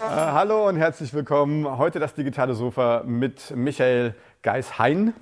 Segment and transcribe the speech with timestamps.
[0.00, 1.66] Hallo und herzlich willkommen.
[1.78, 5.12] Heute das digitale Sofa mit Michael Geis-Hein.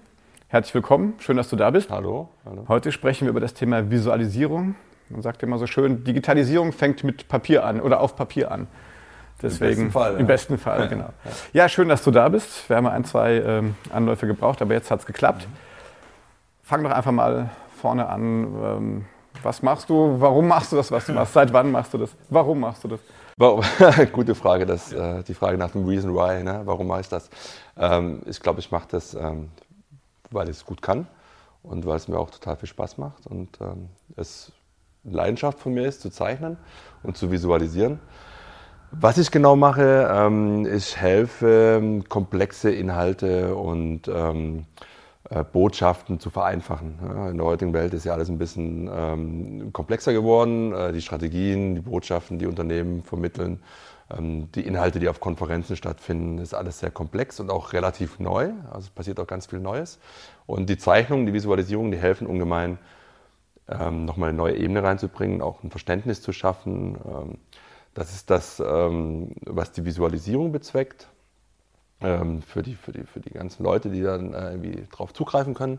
[0.49, 1.91] Herzlich willkommen, schön, dass du da bist.
[1.91, 2.67] Hallo, hallo.
[2.69, 4.75] Heute sprechen wir über das Thema Visualisierung.
[5.09, 8.67] Man sagt immer so schön, Digitalisierung fängt mit Papier an oder auf Papier an.
[9.41, 10.13] Deswegen, Im besten Fall.
[10.13, 10.27] Im ja.
[10.27, 11.09] besten Fall, genau.
[11.55, 12.69] Ja, schön, dass du da bist.
[12.69, 15.49] Wir haben ein, zwei ähm, Anläufe gebraucht, aber jetzt hat es geklappt.
[16.63, 18.55] Fang doch einfach mal vorne an.
[18.63, 19.05] Ähm,
[19.43, 20.21] was machst du?
[20.21, 21.33] Warum machst du das, was du machst?
[21.33, 22.11] Seit wann machst du das?
[22.31, 23.01] Warum machst du das?
[24.13, 26.45] Gute Frage, das, äh, die Frage nach dem Reason Why.
[26.45, 26.61] Ne?
[26.65, 27.29] Warum mache ich das?
[27.77, 29.49] Ähm, ich glaube, ich mache das, ähm,
[30.31, 31.09] weil ich es gut kann
[31.65, 34.53] und weil es mir auch total viel Spaß macht und ähm, es
[35.05, 36.59] eine Leidenschaft von mir ist, zu zeichnen
[37.03, 37.99] und zu visualisieren.
[38.93, 44.07] Was ich genau mache, ähm, ich helfe, ähm, komplexe Inhalte und
[45.31, 46.99] äh, Botschaften zu vereinfachen.
[47.31, 50.73] In der heutigen Welt ist ja alles ein bisschen ähm, komplexer geworden.
[50.73, 53.63] Äh, die Strategien, die Botschaften, die Unternehmen vermitteln,
[54.11, 58.51] ähm, die Inhalte, die auf Konferenzen stattfinden, ist alles sehr komplex und auch relativ neu.
[58.73, 60.01] Also passiert auch ganz viel Neues.
[60.47, 62.79] Und die Zeichnungen, die Visualisierung, die helfen ungemein,
[63.69, 67.39] ähm, nochmal eine neue Ebene reinzubringen, auch ein Verständnis zu schaffen.
[67.95, 71.09] Das ist das, was die Visualisierung bezweckt
[72.03, 75.55] ähm, für, die, für, die, für die ganzen Leute, die dann äh, irgendwie darauf zugreifen
[75.55, 75.79] können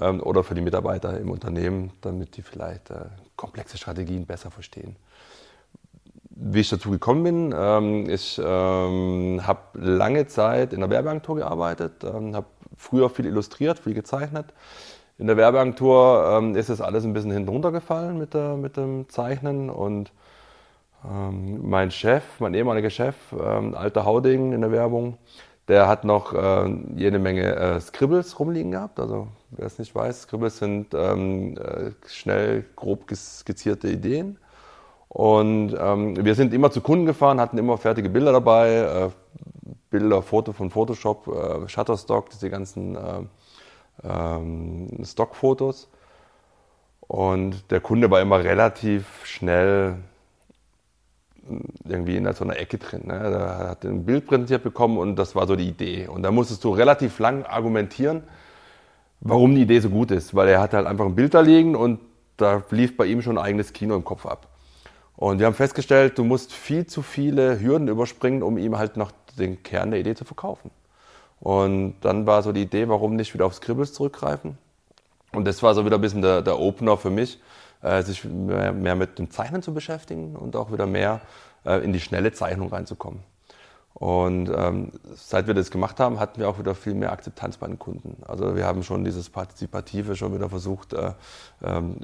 [0.00, 4.96] ähm, oder für die Mitarbeiter im Unternehmen, damit die vielleicht äh, komplexe Strategien besser verstehen.
[6.30, 12.04] Wie ich dazu gekommen bin, ähm, ich ähm, habe lange Zeit in der Werbeagentur gearbeitet,
[12.04, 14.46] ähm, habe früher viel illustriert, viel gezeichnet.
[15.16, 20.10] In der Werbeagentur ist es alles ein bisschen hinten runtergefallen mit, mit dem Zeichnen und
[21.04, 25.16] mein Chef, mein ehemaliger Chef, alter Hauding in der Werbung,
[25.68, 29.00] der hat noch äh, jede Menge äh, Scribbles rumliegen gehabt.
[29.00, 34.38] Also wer es nicht weiß, Scribbles sind ähm, äh, schnell, grob skizzierte Ideen.
[35.08, 39.10] Und ähm, wir sind immer zu Kunden gefahren, hatten immer fertige Bilder dabei, äh,
[39.90, 43.22] Bilder, Foto von Photoshop, äh, Shutterstock, diese ganzen äh,
[44.02, 45.88] ähm, Stockfotos.
[47.00, 49.98] Und der Kunde war immer relativ schnell
[51.86, 53.02] irgendwie in so einer Ecke drin.
[53.04, 53.18] Ne?
[53.18, 56.08] Da hat er ein Bild präsentiert bekommen und das war so die Idee.
[56.08, 58.22] Und da musstest du relativ lang argumentieren,
[59.20, 60.34] warum die Idee so gut ist.
[60.34, 62.00] Weil er hatte halt einfach ein Bild da liegen und
[62.36, 64.48] da lief bei ihm schon ein eigenes Kino im Kopf ab.
[65.16, 69.12] Und wir haben festgestellt, du musst viel zu viele Hürden überspringen, um ihm halt noch
[69.38, 70.70] den Kern der Idee zu verkaufen.
[71.40, 74.58] Und dann war so die Idee, warum nicht wieder auf Scribbles zurückgreifen.
[75.32, 77.40] Und das war so wieder ein bisschen der, der Opener für mich,
[77.84, 81.20] äh, sich mehr, mit dem Zeichnen zu beschäftigen und auch wieder mehr
[81.64, 83.20] äh, in die schnelle Zeichnung reinzukommen.
[83.94, 87.68] Und ähm, seit wir das gemacht haben, hatten wir auch wieder viel mehr Akzeptanz bei
[87.68, 88.16] den Kunden.
[88.26, 91.12] Also wir haben schon dieses Partizipative schon wieder versucht, äh,
[91.62, 91.98] ähm,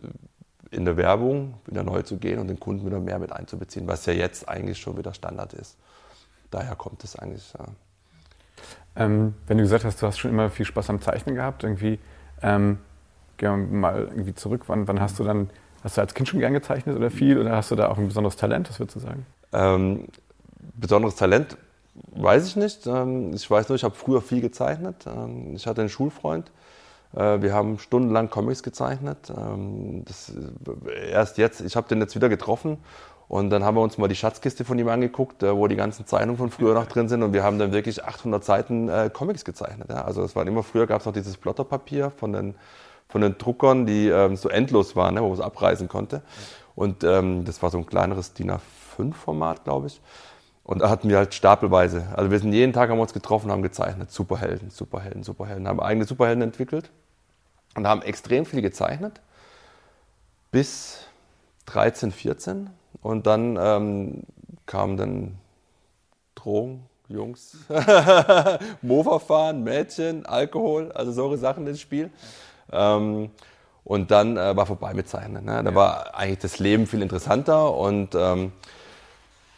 [0.70, 4.06] in der Werbung wieder neu zu gehen und den Kunden wieder mehr mit einzubeziehen, was
[4.06, 5.76] ja jetzt eigentlich schon wieder Standard ist.
[6.52, 7.52] Daher kommt es eigentlich.
[7.58, 7.66] Ja.
[8.96, 11.98] Ähm, wenn du gesagt hast, du hast schon immer viel Spaß am Zeichnen gehabt, irgendwie,
[12.42, 12.78] ähm,
[13.36, 15.50] gehen wir mal irgendwie zurück, wann, wann, hast du dann,
[15.82, 18.08] hast du als Kind schon gern gezeichnet oder viel oder hast du da auch ein
[18.08, 19.26] besonderes Talent, was würdest du sagen?
[19.52, 20.04] Ähm,
[20.74, 21.56] besonderes Talent
[22.12, 22.86] weiß ich nicht.
[22.86, 25.06] Ähm, ich weiß nur, ich habe früher viel gezeichnet.
[25.06, 26.50] Ähm, ich hatte einen Schulfreund,
[27.14, 29.32] äh, wir haben stundenlang Comics gezeichnet.
[29.36, 30.32] Ähm, das,
[31.10, 32.78] erst jetzt, ich habe den jetzt wieder getroffen
[33.28, 36.06] und dann haben wir uns mal die Schatzkiste von ihm angeguckt, äh, wo die ganzen
[36.06, 39.44] Zeichnungen von früher noch drin sind und wir haben dann wirklich 800 Seiten äh, Comics
[39.44, 39.88] gezeichnet.
[39.88, 40.04] Ja.
[40.04, 42.54] Also es war immer früher, gab es noch dieses Plotterpapier von den,
[43.10, 46.22] von den Druckern, die ähm, so endlos waren, ne, wo man es abreißen konnte.
[46.74, 50.00] Und ähm, das war so ein kleineres DIN A5-Format, glaube ich.
[50.62, 52.06] Und da hatten wir halt stapelweise.
[52.14, 54.10] Also wir sind jeden Tag haben wir uns getroffen, haben gezeichnet.
[54.10, 55.66] Superhelden, Superhelden, Superhelden.
[55.66, 56.90] Haben eigene Superhelden entwickelt
[57.74, 59.20] und haben extrem viel gezeichnet.
[60.52, 61.00] Bis
[61.66, 62.70] 13, 14.
[63.02, 64.22] Und dann ähm,
[64.66, 65.38] kamen dann
[66.34, 67.56] Drogen, Jungs,
[68.82, 72.10] Mofa fahren, Mädchen, Alkohol, also solche Sachen ins Spiel.
[72.72, 73.30] Ähm,
[73.84, 75.44] und dann äh, war vorbei mit Zeichnen.
[75.44, 75.62] Ne?
[75.64, 75.74] Da ja.
[75.74, 78.52] war eigentlich das Leben viel interessanter und ähm,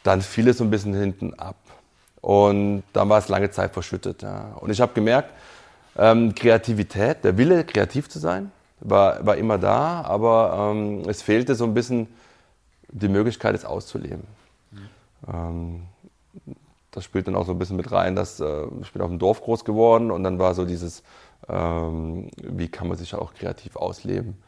[0.03, 1.57] dann fiel es so ein bisschen hinten ab.
[2.21, 4.23] Und dann war es lange Zeit verschüttet.
[4.23, 4.57] Ja.
[4.61, 5.31] Und ich habe gemerkt,
[5.97, 8.51] ähm, Kreativität, der Wille, kreativ zu sein,
[8.81, 12.09] war, war immer da, aber ähm, es fehlte so ein bisschen
[12.89, 14.27] die Möglichkeit, es auszuleben.
[14.71, 14.89] Mhm.
[15.33, 15.83] Ähm,
[16.91, 19.19] das spielt dann auch so ein bisschen mit rein, dass äh, ich bin auf dem
[19.19, 21.03] Dorf groß geworden und dann war so dieses,
[21.49, 24.43] ähm, wie kann man sich auch kreativ ausleben.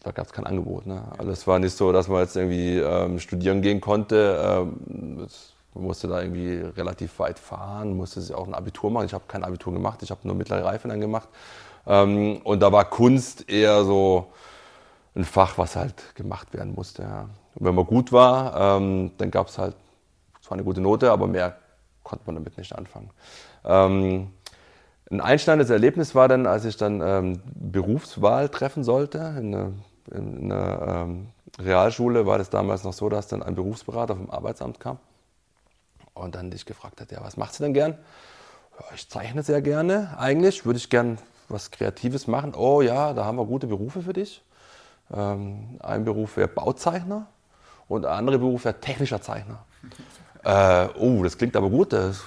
[0.00, 0.86] Da gab es kein Angebot.
[0.86, 1.02] Ne?
[1.16, 4.40] Also es war nicht so, dass man jetzt irgendwie ähm, studieren gehen konnte.
[4.44, 5.28] Ähm,
[5.74, 9.06] man musste da irgendwie relativ weit fahren, musste sich auch ein Abitur machen.
[9.06, 11.28] Ich habe kein Abitur gemacht, ich habe nur mittlere Reife dann gemacht.
[11.86, 14.32] Ähm, und da war Kunst eher so
[15.14, 17.02] ein Fach, was halt gemacht werden musste.
[17.02, 17.28] Ja.
[17.54, 19.76] Wenn man gut war, ähm, dann gab es halt
[20.40, 21.56] zwar eine gute Note, aber mehr
[22.02, 23.10] konnte man damit nicht anfangen.
[25.12, 29.18] Ein einschneidendes Erlebnis war dann, als ich dann ähm, Berufswahl treffen sollte.
[29.18, 29.72] In einer,
[30.10, 31.28] in einer ähm,
[31.60, 34.98] Realschule war das damals noch so, dass dann ein Berufsberater vom Arbeitsamt kam
[36.14, 37.98] und dann dich gefragt hat, ja, was machst du denn gern?
[38.78, 40.16] Ja, ich zeichne sehr gerne.
[40.18, 41.18] Eigentlich würde ich gern
[41.50, 42.54] was Kreatives machen.
[42.54, 44.42] Oh ja, da haben wir gute Berufe für dich.
[45.12, 47.26] Ähm, ein Beruf wäre Bauzeichner
[47.86, 49.62] und der andere Beruf wäre technischer Zeichner.
[50.44, 51.92] Äh, oh, das klingt aber gut.
[51.92, 52.24] Da ist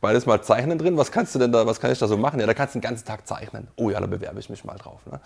[0.00, 0.96] beides mal Zeichnen drin.
[0.96, 2.40] Was kannst du denn da, was kann ich da so machen?
[2.40, 3.68] Ja, da kannst du den ganzen Tag zeichnen.
[3.76, 5.00] Oh ja, da bewerbe ich mich mal drauf.
[5.06, 5.20] Ne?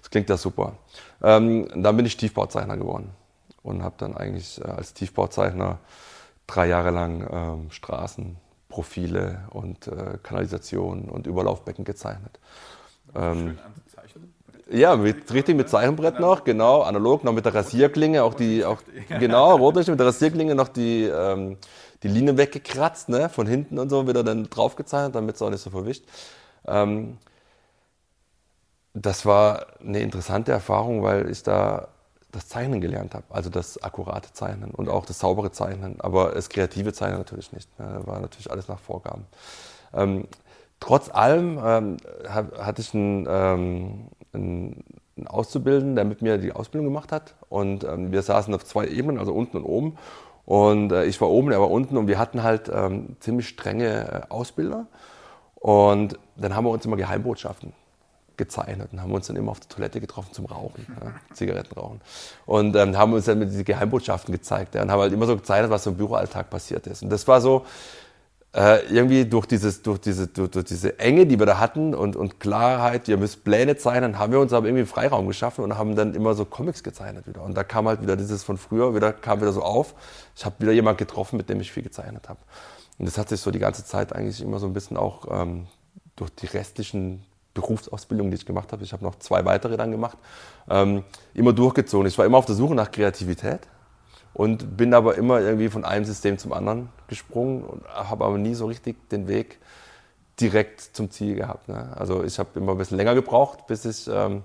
[0.00, 0.74] Das klingt ja super.
[1.22, 3.10] Ähm, dann bin ich Tiefbauzeichner geworden
[3.62, 5.78] und habe dann eigentlich äh, als Tiefbauzeichner
[6.46, 8.36] drei Jahre lang ähm, Straßen,
[8.68, 12.38] Profile und äh, Kanalisation und Überlaufbecken gezeichnet.
[13.14, 13.58] Ähm,
[14.70, 18.78] ja, mit, richtig mit Zeichenbrett noch, genau, analog, noch mit der Rasierklinge, auch die, auch,
[19.08, 21.58] genau, rotlicht mit der Rasierklinge noch die, ähm,
[22.02, 25.62] die Linie weggekratzt, ne, von hinten und so, wieder dann draufgezeichnet, damit es auch nicht
[25.62, 26.04] so verwischt.
[26.66, 27.18] Ähm,
[28.94, 31.88] das war eine interessante Erfahrung, weil ich da
[32.32, 36.48] das Zeichnen gelernt habe, also das akkurate Zeichnen und auch das saubere Zeichnen, aber das
[36.48, 37.78] kreative Zeichnen natürlich nicht.
[37.78, 39.26] Ne, war natürlich alles nach Vorgaben.
[39.92, 40.26] Ähm,
[40.80, 41.96] trotz allem ähm,
[42.28, 44.84] hatte ich einen, ähm, einen,
[45.26, 49.20] Auszubildenden, der mit mir die Ausbildung gemacht hat und ähm, wir saßen auf zwei Ebenen,
[49.20, 49.96] also unten und oben
[50.44, 54.26] und äh, ich war oben, er war unten und wir hatten halt ähm, ziemlich strenge
[54.26, 54.86] äh, Ausbilder
[55.54, 57.72] und dann haben wir uns immer Geheimbotschaften
[58.36, 62.00] gezeichnet und haben uns dann immer auf der Toilette getroffen zum Rauchen, ja, Zigaretten rauchen.
[62.46, 65.36] Und ähm, haben uns dann mit diese Geheimbotschaften gezeigt ja, und haben halt immer so
[65.36, 67.02] gezeichnet, was so im Büroalltag passiert ist.
[67.02, 67.64] Und das war so
[68.54, 72.14] äh, irgendwie durch, dieses, durch, diese, durch, durch, diese Enge, die wir da hatten und,
[72.14, 75.96] und Klarheit, ihr müsst Pläne zeichnen, haben wir uns aber irgendwie Freiraum geschaffen und haben
[75.96, 77.42] dann immer so Comics gezeichnet wieder.
[77.42, 79.94] Und da kam halt wieder dieses von früher, wieder kam wieder so auf.
[80.36, 82.38] Ich habe wieder jemand getroffen, mit dem ich viel gezeichnet habe.
[82.98, 85.66] Und das hat sich so die ganze Zeit eigentlich immer so ein bisschen auch ähm,
[86.14, 87.24] durch die restlichen
[87.54, 90.18] Berufsausbildung, die ich gemacht habe, ich habe noch zwei weitere dann gemacht,
[90.68, 91.02] ähm,
[91.34, 92.06] immer durchgezogen.
[92.06, 93.60] Ich war immer auf der Suche nach Kreativität
[94.34, 98.54] und bin aber immer irgendwie von einem System zum anderen gesprungen und habe aber nie
[98.54, 99.58] so richtig den Weg
[100.40, 101.68] direkt zum Ziel gehabt.
[101.68, 101.96] Ne?
[101.96, 104.42] Also ich habe immer ein bisschen länger gebraucht, bis ich ähm,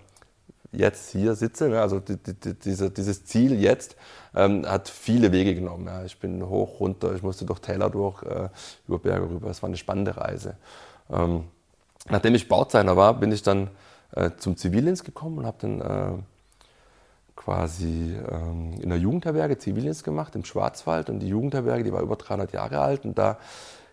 [0.71, 1.69] jetzt hier sitze.
[1.69, 1.81] Ne?
[1.81, 3.95] Also die, die, diese, dieses Ziel jetzt
[4.35, 5.87] ähm, hat viele Wege genommen.
[5.87, 6.05] Ja?
[6.05, 8.49] Ich bin hoch, runter, ich musste durch Täler durch, äh,
[8.87, 9.49] über Berge rüber.
[9.49, 10.55] Es war eine spannende Reise.
[11.11, 11.45] Ähm,
[12.07, 13.69] Nachdem ich Bauzeichner war, bin ich dann
[14.15, 16.21] äh, zum Zivildienst gekommen und habe dann äh,
[17.39, 21.09] quasi ähm, in der Jugendherberge Zivildienst gemacht im Schwarzwald.
[21.09, 23.05] Und die Jugendherberge, die war über 300 Jahre alt.
[23.05, 23.37] Und da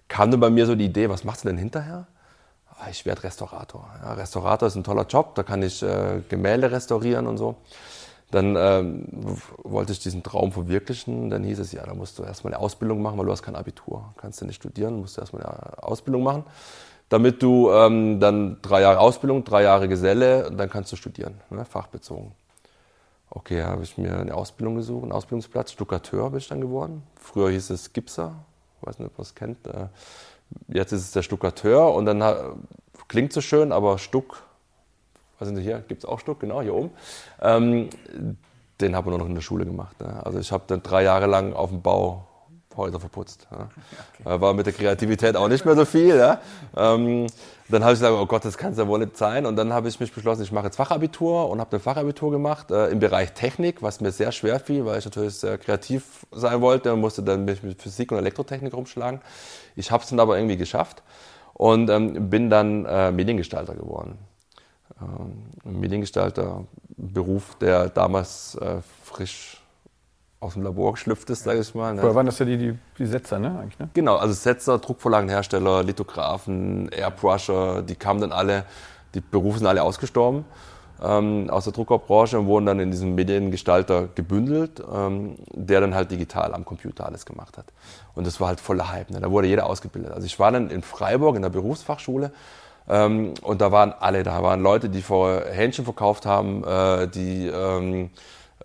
[0.09, 2.09] kam dann bei mir so die Idee, was machst du denn hinterher?
[2.79, 3.89] Ah, ich werde Restaurator.
[4.03, 7.55] Ja, Restaurator ist ein toller Job, da kann ich äh, Gemälde restaurieren und so.
[8.33, 11.31] Dann ähm, wollte ich diesen Traum verwirklichen.
[11.31, 13.57] Dann hieß es, ja, da musst du erstmal eine Ausbildung machen, weil du hast kein
[13.57, 14.13] Abitur.
[14.17, 16.45] Kannst du nicht studieren, musst du erstmal eine Ausbildung machen
[17.09, 21.65] damit du ähm, dann drei Jahre Ausbildung, drei Jahre Geselle, dann kannst du studieren, ne,
[21.65, 22.33] fachbezogen.
[23.37, 25.71] Okay, habe ich mir eine Ausbildung gesucht, einen Ausbildungsplatz.
[25.73, 27.03] Stuckateur bin ich dann geworden.
[27.17, 28.35] Früher hieß es Gipser,
[28.81, 29.67] ich weiß nicht, ob man es kennt.
[29.67, 29.89] Äh,
[30.69, 32.23] jetzt ist es der Stuckateur und dann
[33.09, 34.43] klingt so schön, aber Stuck,
[35.39, 35.81] was sind Sie hier?
[35.87, 36.41] Gibt es auch Stuck?
[36.41, 36.91] Genau, hier oben.
[37.43, 37.91] Ähm,
[38.81, 40.01] den habe ich nur noch in der Schule gemacht.
[40.01, 40.25] Ne?
[40.25, 42.27] Also ich habe dann drei Jahre lang auf dem Bau
[42.75, 43.47] Häuser verputzt.
[43.51, 43.69] Ja.
[44.25, 44.41] Okay.
[44.41, 46.17] War mit der Kreativität auch nicht mehr so viel.
[46.17, 46.41] Ja.
[46.75, 47.27] Ähm,
[47.69, 49.47] dann habe ich gesagt, oh Gott, das kann es ja wohl nicht sein.
[49.47, 52.71] Und dann habe ich mich beschlossen, ich mache jetzt Fachabitur und habe ein Fachabitur gemacht
[52.71, 56.61] äh, im Bereich Technik, was mir sehr schwer fiel, weil ich natürlich sehr kreativ sein
[56.61, 59.21] wollte und musste dann mich mit Physik und Elektrotechnik rumschlagen.
[59.75, 61.03] Ich habe es dann aber irgendwie geschafft
[61.55, 64.19] und ähm, bin dann äh, Mediengestalter geworden.
[65.01, 66.65] Ähm, Mediengestalter,
[66.97, 69.61] Beruf, der damals äh, frisch
[70.47, 71.95] aus dem Labor geschlüpft ist, sage ich mal.
[71.95, 72.01] Ne?
[72.01, 73.59] Vorher waren das ja die, die, die Setzer, ne?
[73.59, 73.89] Eigentlich, ne?
[73.95, 78.65] Genau, also Setzer, Druckvorlagenhersteller, Lithografen, Airbrusher, die kamen dann alle,
[79.15, 80.45] die Berufe sind alle ausgestorben
[81.03, 86.11] ähm, aus der Druckerbranche und wurden dann in diesem Mediengestalter gebündelt, ähm, der dann halt
[86.11, 87.67] digital am Computer alles gemacht hat.
[88.15, 89.21] Und das war halt voller Hype, ne?
[89.21, 90.13] da wurde jeder ausgebildet.
[90.13, 92.33] Also ich war dann in Freiburg in der Berufsfachschule
[92.89, 97.47] ähm, und da waren alle, da waren Leute, die vorher Hähnchen verkauft haben, äh, die
[97.47, 98.11] ähm,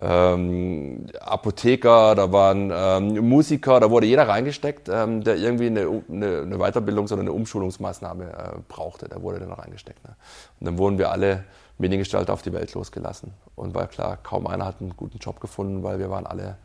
[0.02, 6.42] ähm, Apotheker, da waren ähm, Musiker, da wurde jeder reingesteckt, ähm, der irgendwie eine, eine,
[6.42, 9.08] eine Weiterbildungs- oder eine Umschulungsmaßnahme äh, brauchte.
[9.08, 10.02] Da wurde dann reingesteckt.
[10.04, 10.16] Ne?
[10.58, 11.44] Und dann wurden wir alle
[11.78, 13.32] Mediengestalter auf die Welt losgelassen.
[13.54, 16.56] Und war klar, kaum einer hat einen guten Job gefunden, weil wir waren alle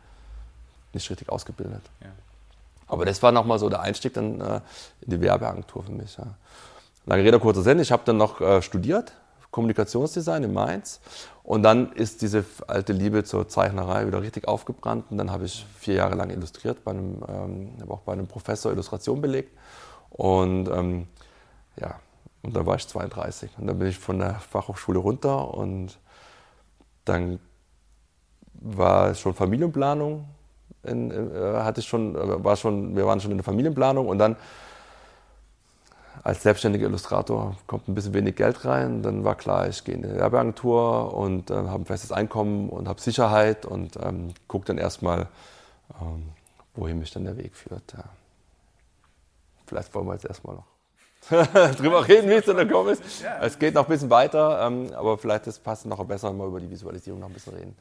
[0.92, 1.82] nicht richtig ausgebildet.
[2.00, 2.08] Ja.
[2.88, 4.60] Aber das war nochmal so der Einstieg dann äh,
[5.02, 6.16] in die Werbeagentur für mich.
[6.16, 6.26] Ja.
[7.06, 7.78] Lange Rede, kurzer Sinn.
[7.78, 9.12] Ich habe dann noch äh, studiert,
[9.50, 11.00] Kommunikationsdesign in Mainz.
[11.48, 15.06] Und dann ist diese alte Liebe zur Zeichnerei wieder richtig aufgebrannt.
[15.08, 18.26] Und dann habe ich vier Jahre lang illustriert, bei einem, ähm, habe auch bei einem
[18.26, 19.56] Professor Illustration belegt.
[20.10, 21.06] Und ähm,
[21.80, 22.00] ja,
[22.42, 23.52] und dann war ich 32.
[23.56, 25.98] Und dann bin ich von der Fachhochschule runter und
[27.06, 27.40] dann
[28.52, 30.28] war schon Familienplanung.
[30.82, 34.18] In, äh, hatte ich schon, äh, war schon, wir waren schon in der Familienplanung und
[34.18, 34.36] dann
[36.24, 39.02] als selbstständiger Illustrator kommt ein bisschen wenig Geld rein.
[39.02, 42.88] Dann war klar, ich gehe in eine Werbeagentur und äh, habe ein festes Einkommen und
[42.88, 45.28] habe Sicherheit und ähm, gucke dann erstmal,
[46.00, 46.28] ähm,
[46.74, 47.92] wohin mich dann der Weg führt.
[47.92, 48.04] Ja.
[49.66, 50.66] Vielleicht wollen wir jetzt erstmal noch
[51.76, 53.02] drüber reden, wie es dann gekommen ist.
[53.40, 56.60] Es geht noch ein bisschen weiter, ähm, aber vielleicht ist, passt noch besser, mal über
[56.60, 57.76] die Visualisierung noch ein bisschen reden.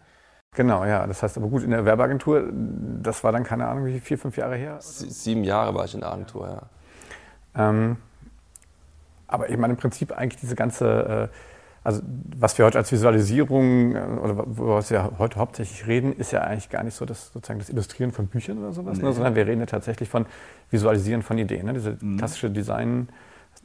[0.54, 1.06] Genau, ja.
[1.06, 4.38] Das heißt aber gut, in der Werbeagentur, das war dann keine Ahnung, wie vier, fünf
[4.38, 4.78] Jahre her?
[4.82, 7.70] sieben Jahre war ich in der Agentur, ja.
[7.70, 7.98] Ähm,
[9.28, 11.36] aber ich meine im Prinzip eigentlich diese ganze, äh,
[11.84, 12.02] also
[12.38, 16.70] was wir heute als Visualisierung äh, oder was wir heute hauptsächlich reden, ist ja eigentlich
[16.70, 19.10] gar nicht so das sozusagen das Illustrieren von Büchern oder sowas, ne, nee.
[19.10, 20.26] ne, sondern wir reden ja tatsächlich von
[20.72, 21.74] Visualisieren von Ideen, ne?
[21.74, 22.18] diese mhm.
[22.18, 23.10] klassische Design-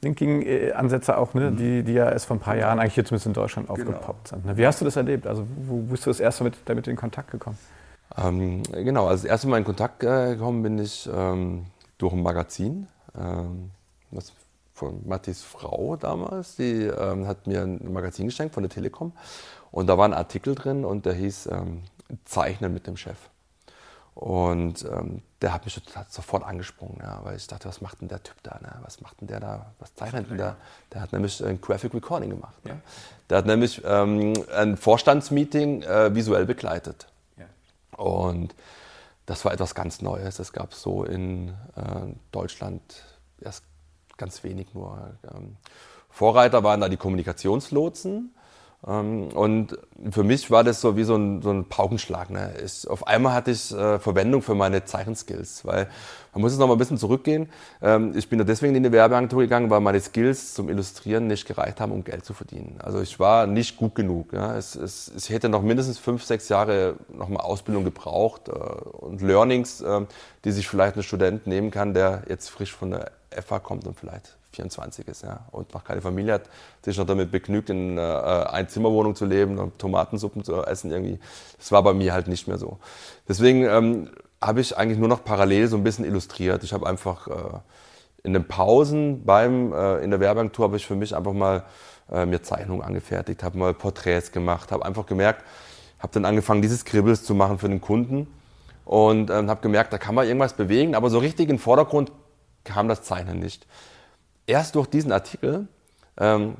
[0.00, 1.56] Thinking-Ansätze auch, ne, mhm.
[1.56, 3.80] die, die ja erst vor ein paar Jahren eigentlich hier zumindest in Deutschland genau.
[3.80, 4.44] aufgepoppt sind.
[4.44, 4.56] Ne?
[4.56, 5.26] Wie hast du das erlebt?
[5.26, 7.58] Also wo bist du das erste Mal mit, damit in Kontakt gekommen?
[8.16, 11.66] Ähm, genau, also das erste Mal in Kontakt äh, gekommen bin ich ähm,
[11.98, 12.88] durch ein Magazin.
[13.18, 13.70] Ähm,
[14.10, 14.32] das
[14.74, 19.12] von Mattis Frau damals, die ähm, hat mir ein Magazin geschenkt von der Telekom
[19.70, 21.82] und da war ein Artikel drin und der hieß ähm,
[22.24, 23.16] Zeichnen mit dem Chef.
[24.14, 28.22] Und ähm, der hat mich sofort angesprungen, ja, weil ich dachte, was macht denn der
[28.22, 28.58] Typ da?
[28.60, 28.70] Ne?
[28.82, 29.72] Was macht denn der da?
[29.78, 30.56] Was zeichnet denn der?
[30.92, 32.54] Der hat nämlich ein Graphic Recording gemacht.
[32.64, 32.74] Ja.
[32.74, 32.80] Ne?
[33.30, 37.06] Der hat nämlich ähm, ein Vorstandsmeeting äh, visuell begleitet.
[37.38, 37.46] Ja.
[37.98, 38.54] Und
[39.24, 40.36] das war etwas ganz Neues.
[40.36, 42.82] Das gab es so in äh, Deutschland
[43.40, 43.64] erst
[44.22, 44.96] ganz wenig nur.
[45.34, 45.56] Ähm,
[46.08, 48.32] Vorreiter waren da die Kommunikationslotsen.
[48.86, 49.78] Ähm, und
[50.10, 52.30] für mich war das so wie so ein, so ein Paukenschlag.
[52.30, 52.52] Ne?
[52.64, 55.88] Ich, auf einmal hatte ich äh, Verwendung für meine Zeichenskills, weil
[56.32, 57.48] man muss jetzt noch mal ein bisschen zurückgehen.
[57.80, 61.46] Ähm, ich bin da deswegen in die Werbeagentur gegangen, weil meine Skills zum Illustrieren nicht
[61.46, 62.76] gereicht haben, um Geld zu verdienen.
[62.80, 64.32] Also ich war nicht gut genug.
[64.32, 64.56] Ja?
[64.56, 69.20] Es, es, ich hätte noch mindestens fünf, sechs Jahre noch mal Ausbildung gebraucht äh, und
[69.20, 70.00] Learnings, äh,
[70.44, 73.98] die sich vielleicht ein Student nehmen kann, der jetzt frisch von der FH kommt und
[73.98, 76.42] vielleicht 24 ist ja, und noch keine Familie hat,
[76.82, 81.18] sich noch damit begnügt, in äh, Einzimmerwohnung zu leben und Tomatensuppen zu essen irgendwie.
[81.58, 82.78] Das war bei mir halt nicht mehr so.
[83.28, 84.10] Deswegen ähm,
[84.40, 86.64] habe ich eigentlich nur noch parallel so ein bisschen illustriert.
[86.64, 87.58] Ich habe einfach äh,
[88.24, 91.64] in den Pausen beim, äh, in der Werbeagentur habe ich für mich einfach mal
[92.10, 95.44] äh, mir Zeichnungen angefertigt, habe mal Porträts gemacht, habe einfach gemerkt,
[95.98, 98.26] habe dann angefangen, dieses Kribbels zu machen für den Kunden
[98.84, 102.12] und ähm, habe gemerkt, da kann man irgendwas bewegen, aber so richtig in den Vordergrund
[102.64, 103.66] kam das Zeichnen nicht
[104.46, 105.68] erst durch diesen Artikel,
[106.18, 106.56] ähm,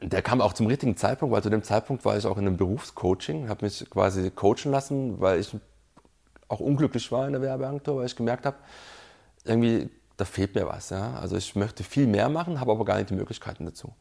[0.00, 2.56] der kam auch zum richtigen Zeitpunkt, weil zu dem Zeitpunkt war ich auch in einem
[2.56, 5.56] Berufscoaching, habe mich quasi coachen lassen, weil ich
[6.48, 8.56] auch unglücklich war in der Werbeagentur, weil ich gemerkt habe,
[9.44, 10.90] irgendwie, da fehlt mir was.
[10.90, 11.14] Ja?
[11.14, 13.92] Also ich möchte viel mehr machen, habe aber gar nicht die Möglichkeiten dazu.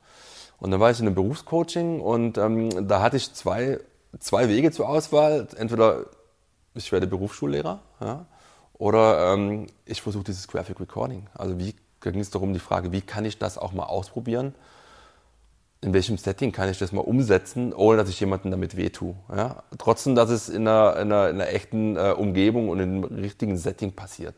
[0.59, 3.79] Und dann war ich in einem Berufscoaching und ähm, da hatte ich zwei,
[4.19, 5.47] zwei Wege zur Auswahl.
[5.55, 6.05] Entweder
[6.75, 8.25] ich werde Berufsschullehrer ja?
[8.79, 11.27] Oder ähm, ich versuche dieses Graphic Recording.
[11.35, 14.55] Also wie ging es darum, die Frage, wie kann ich das auch mal ausprobieren?
[15.81, 19.15] In welchem Setting kann ich das mal umsetzen, ohne dass ich jemandem damit wehtue?
[19.35, 19.63] Ja?
[19.77, 23.57] Trotzdem, dass es in einer, in einer, in einer echten äh, Umgebung und im richtigen
[23.57, 24.35] Setting passiert.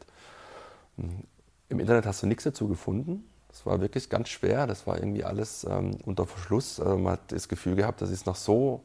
[0.97, 3.23] Im Internet hast du nichts dazu gefunden.
[3.47, 4.65] Das war wirklich ganz schwer.
[4.65, 6.79] Das war irgendwie alles ähm, unter Verschluss.
[6.79, 8.81] Also man hat das Gefühl gehabt, das ist noch so,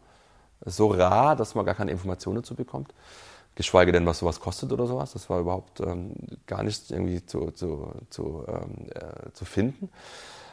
[0.66, 2.92] so rar, dass man gar keine Informationen dazu bekommt
[3.56, 5.12] geschweige denn, was sowas kostet oder sowas.
[5.12, 6.14] Das war überhaupt ähm,
[6.46, 9.90] gar nicht irgendwie zu, zu, zu, ähm, äh, zu finden.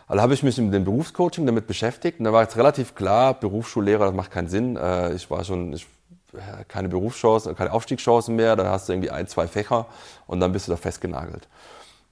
[0.08, 3.34] Also habe ich mich mit dem Berufscoaching damit beschäftigt und da war jetzt relativ klar,
[3.34, 4.78] Berufsschullehrer, das macht keinen Sinn.
[4.78, 5.86] Äh, ich war schon, ich,
[6.34, 9.86] äh, keine Berufschancen, keine Aufstiegschancen mehr, dann hast du irgendwie ein, zwei Fächer
[10.26, 11.48] und dann bist du da festgenagelt.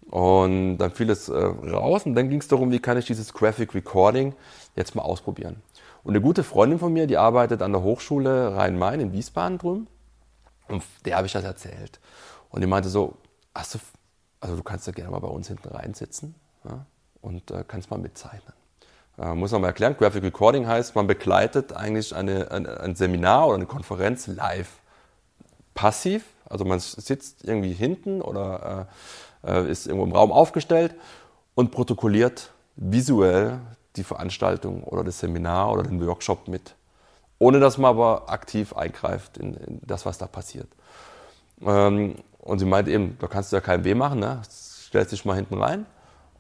[0.10, 3.34] Und dann fiel es äh, raus und dann ging es darum, wie kann ich dieses
[3.34, 4.34] Graphic Recording
[4.76, 5.58] jetzt mal ausprobieren.
[6.04, 9.88] Und eine gute Freundin von mir, die arbeitet an der Hochschule Rhein-Main in Wiesbaden drüben.
[10.72, 12.00] Und der habe ich das erzählt.
[12.50, 13.18] Und die meinte so,
[13.54, 13.80] hast du,
[14.40, 16.86] also du kannst ja gerne mal bei uns hinten reinsitzen ja,
[17.22, 18.54] und äh, kannst mal mitzeichnen.
[19.18, 23.48] Äh, muss man mal erklären, Graphic Recording heißt, man begleitet eigentlich eine, ein, ein Seminar
[23.48, 24.80] oder eine Konferenz live.
[25.74, 28.88] Passiv, also man sitzt irgendwie hinten oder
[29.44, 30.96] äh, äh, ist irgendwo im Raum aufgestellt
[31.56, 33.60] und protokolliert visuell
[33.96, 36.76] die Veranstaltung oder das Seminar oder den Workshop mit
[37.42, 40.68] ohne dass man aber aktiv eingreift in, in das, was da passiert.
[41.66, 44.44] Ähm, und sie meint eben, da kannst du ja keinen weh machen, ne?
[44.48, 45.88] stellst dich mal hinten rein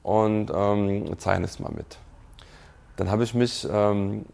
[0.03, 1.97] und ähm, zeichnest mal mit.
[2.97, 4.25] dann habe ich mich, ähm,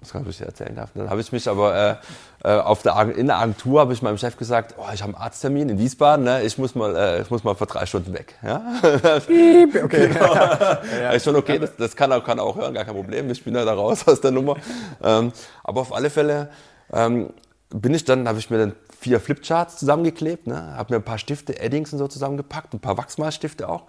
[0.00, 1.96] das kann ich erzählen darf, dann habe ich mich aber äh,
[2.42, 5.22] äh, auf der, in der Agentur habe ich meinem Chef gesagt, oh, ich habe einen
[5.22, 6.42] Arzttermin in Wiesbaden, ne?
[6.42, 8.34] ich, muss mal, äh, ich muss mal für drei Stunden weg.
[8.42, 8.62] Ja?
[8.82, 9.66] okay.
[10.08, 10.34] Genau.
[10.34, 11.14] ja.
[11.14, 13.44] Ich schon, okay, das, das kann, er, kann er auch hören, gar kein Problem, ich
[13.44, 14.56] bin ja da raus aus der Nummer.
[15.02, 15.32] Ähm,
[15.64, 16.48] aber auf alle Fälle
[16.92, 17.30] ähm,
[17.68, 20.76] bin ich dann, habe ich mir dann vier Flipcharts zusammengeklebt, ne?
[20.76, 23.84] habe mir ein paar Stifte, Eddings und so zusammengepackt, ein paar Wachsmalstifte auch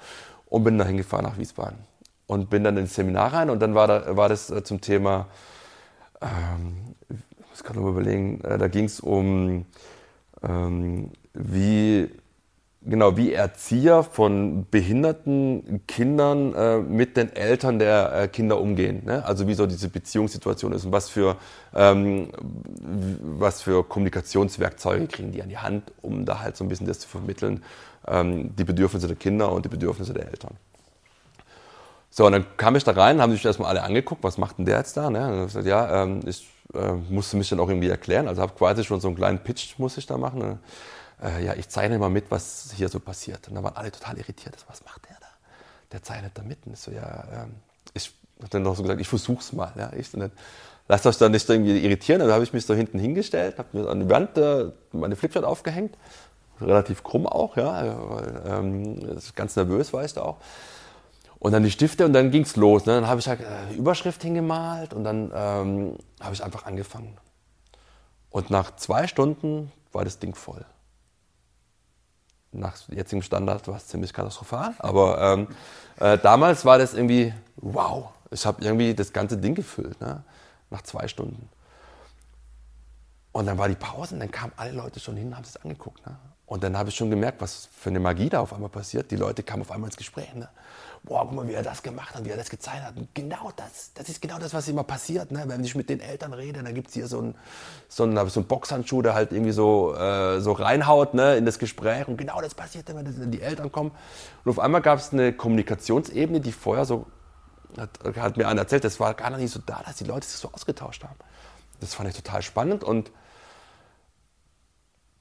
[0.47, 1.79] und bin da hingefahren nach Wiesbaden.
[2.27, 5.27] Und bin dann ins Seminar rein und dann war, da, war das äh, zum Thema,
[6.21, 9.65] ähm, ich muss gerade mal überlegen, äh, da ging es um,
[10.43, 12.09] ähm, wie
[12.83, 19.03] genau, wie Erzieher von behinderten Kindern äh, mit den Eltern der äh, Kinder umgehen.
[19.05, 19.23] Ne?
[19.25, 21.37] Also wie so diese Beziehungssituation ist und was für,
[21.75, 22.29] ähm,
[23.21, 26.99] was für Kommunikationswerkzeuge kriegen die an die Hand, um da halt so ein bisschen das
[26.99, 27.63] zu vermitteln,
[28.07, 30.55] ähm, die Bedürfnisse der Kinder und die Bedürfnisse der Eltern.
[32.11, 34.65] So, und dann kam ich da rein, haben sich erstmal alle angeguckt, was macht denn
[34.65, 35.09] der jetzt da?
[35.09, 35.19] Ne?
[35.19, 38.27] Und dann habe ich gesagt, ja, ähm, ich äh, musste mich dann auch irgendwie erklären.
[38.27, 40.39] Also habe quasi schon so einen kleinen Pitch, muss ich da machen.
[40.39, 40.59] Ne?
[41.21, 43.47] äh, ja, ich zeichne mal mit, was hier so passiert.
[43.47, 44.55] Und da waren alle total irritiert.
[44.67, 45.27] Was macht der da?
[45.91, 46.73] Der zeichnet da mitten.
[46.73, 47.55] Ich so, ja, ähm,
[47.93, 49.71] ich habe dann noch so gesagt, ich versuch's mal.
[49.77, 50.31] Ja, ich nicht,
[50.87, 52.19] lasst euch da nicht irgendwie irritieren.
[52.19, 55.45] Dann habe ich mich so hinten hingestellt, habe mir an die Wand äh, meine Flipchart
[55.45, 55.95] aufgehängt.
[56.59, 60.37] Relativ krumm auch, ja, weil, ähm, ganz nervös war ich da auch.
[61.41, 62.85] Und dann die Stifte und dann ging's los.
[62.85, 62.93] Ne?
[62.93, 67.17] Dann habe ich halt äh, Überschrift hingemalt und dann ähm, habe ich einfach angefangen.
[68.29, 70.65] Und nach zwei Stunden war das Ding voll
[72.51, 74.73] nach jetzigem Standard war es ziemlich katastrophal.
[74.79, 75.47] Aber ähm,
[75.99, 80.23] äh, damals war das irgendwie, wow, ich habe irgendwie das ganze Ding gefüllt, ne?
[80.69, 81.49] nach zwei Stunden.
[83.31, 85.55] Und dann war die Pause und dann kamen alle Leute schon hin und haben es
[85.57, 86.05] angeguckt.
[86.05, 86.17] Ne?
[86.45, 89.09] Und dann habe ich schon gemerkt, was für eine Magie da auf einmal passiert.
[89.09, 90.33] Die Leute kamen auf einmal ins Gespräch.
[90.33, 90.49] Ne?
[91.03, 92.95] Boah, guck mal, wie er das gemacht hat, wie er das gezeigt hat.
[92.95, 95.31] Und genau das, das ist genau das, was immer passiert.
[95.31, 95.43] Ne?
[95.47, 97.35] Wenn ich mit den Eltern rede, dann gibt es hier so einen
[97.89, 102.07] so so ein Boxhandschuh, der halt irgendwie so, äh, so reinhaut ne, in das Gespräch.
[102.07, 103.91] Und genau das passiert, wenn das, die Eltern kommen.
[104.45, 107.07] Und auf einmal gab es eine Kommunikationsebene, die vorher so,
[107.77, 110.37] hat, hat mir einer erzählt, das war gar nicht so da, dass die Leute sich
[110.37, 111.17] so ausgetauscht haben.
[111.79, 113.11] Das fand ich total spannend und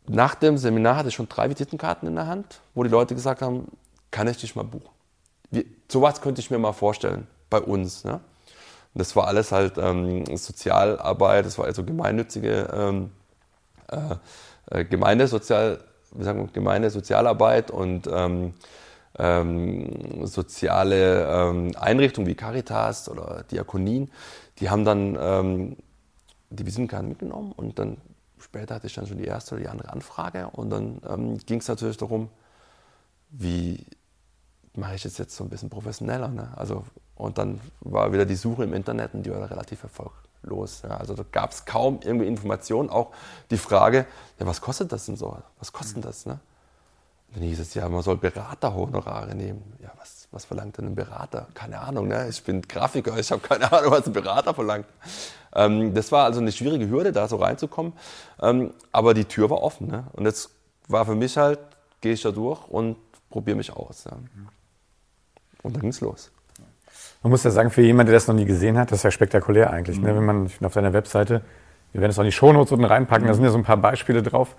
[0.07, 3.43] nach dem Seminar hatte ich schon drei Visitenkarten in der Hand, wo die Leute gesagt
[3.43, 3.69] haben,
[4.11, 4.91] kann ich dich mal buchen?
[5.51, 8.05] Wie, sowas könnte ich mir mal vorstellen bei uns.
[8.05, 8.21] Ne?
[8.95, 13.11] das war alles halt ähm, Sozialarbeit, das war also gemeinnützige ähm,
[13.89, 15.79] äh, äh, Gemeindesozial,
[16.13, 18.55] wie sagen wir, Gemeindesozialarbeit und ähm,
[19.19, 24.11] ähm, soziale ähm, Einrichtungen wie Caritas oder Diakonien,
[24.59, 25.77] die haben dann ähm,
[26.51, 27.99] die Visitenkarten mitgenommen und dann
[28.39, 31.61] später hatte ich dann schon die erste oder die andere Anfrage und dann ähm, ging
[31.61, 32.29] es natürlich darum,
[33.31, 33.85] wie
[34.75, 36.29] mache ich das jetzt so ein bisschen professioneller.
[36.29, 36.49] Ne?
[36.57, 36.85] Also,
[37.17, 40.83] und dann war wieder die Suche im Internet und die war relativ erfolglos.
[40.83, 40.97] Ja?
[40.97, 43.13] Also da gab es kaum irgendwie Informationen, auch
[43.51, 44.07] die Frage,
[44.39, 45.37] ja, was kostet das denn so?
[45.59, 46.27] Was kostet das?
[46.27, 46.41] Ne?
[47.33, 49.63] dann hieß es ja, man soll Beraterhonorare nehmen.
[49.81, 51.47] Ja, was, was verlangt denn ein Berater?
[51.55, 52.29] Keine Ahnung, ne?
[52.29, 54.87] ich bin Grafiker, ich habe keine Ahnung, was ein Berater verlangt.
[55.55, 57.93] Ähm, das war also eine schwierige Hürde, da so reinzukommen.
[58.41, 59.89] Ähm, aber die Tür war offen.
[59.89, 60.05] Ne?
[60.13, 60.51] Und jetzt
[60.89, 61.61] war für mich halt,
[62.01, 62.97] gehe ich da durch und
[63.31, 64.05] probiere mich aus.
[64.05, 64.17] Ja.
[65.63, 66.31] Und dann ging es los.
[67.23, 69.11] Man muss ja sagen, für jemanden, der das noch nie gesehen hat, das ist ja
[69.11, 69.99] spektakulär eigentlich.
[69.99, 70.05] Mhm.
[70.05, 70.17] Ne?
[70.17, 71.43] Wenn man auf seiner Webseite,
[71.93, 73.29] wir werden es auch in die Shownotes unten reinpacken, mhm.
[73.29, 74.57] da sind ja so ein paar Beispiele drauf.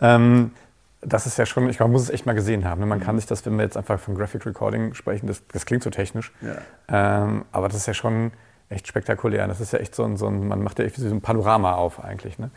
[0.00, 0.52] Ähm,
[1.00, 2.80] das ist ja schon, ich glaube, man muss es echt mal gesehen haben.
[2.80, 2.86] Ne?
[2.86, 3.02] Man mhm.
[3.02, 5.90] kann sich das, wenn wir jetzt einfach von Graphic Recording sprechen, das, das klingt so
[5.90, 6.32] technisch.
[6.40, 7.24] Ja.
[7.24, 8.32] Ähm, aber das ist ja schon
[8.68, 9.46] echt spektakulär.
[9.46, 11.74] Das ist ja echt so ein, so ein man macht ja echt so ein Panorama
[11.74, 12.38] auf eigentlich.
[12.38, 12.50] Ne?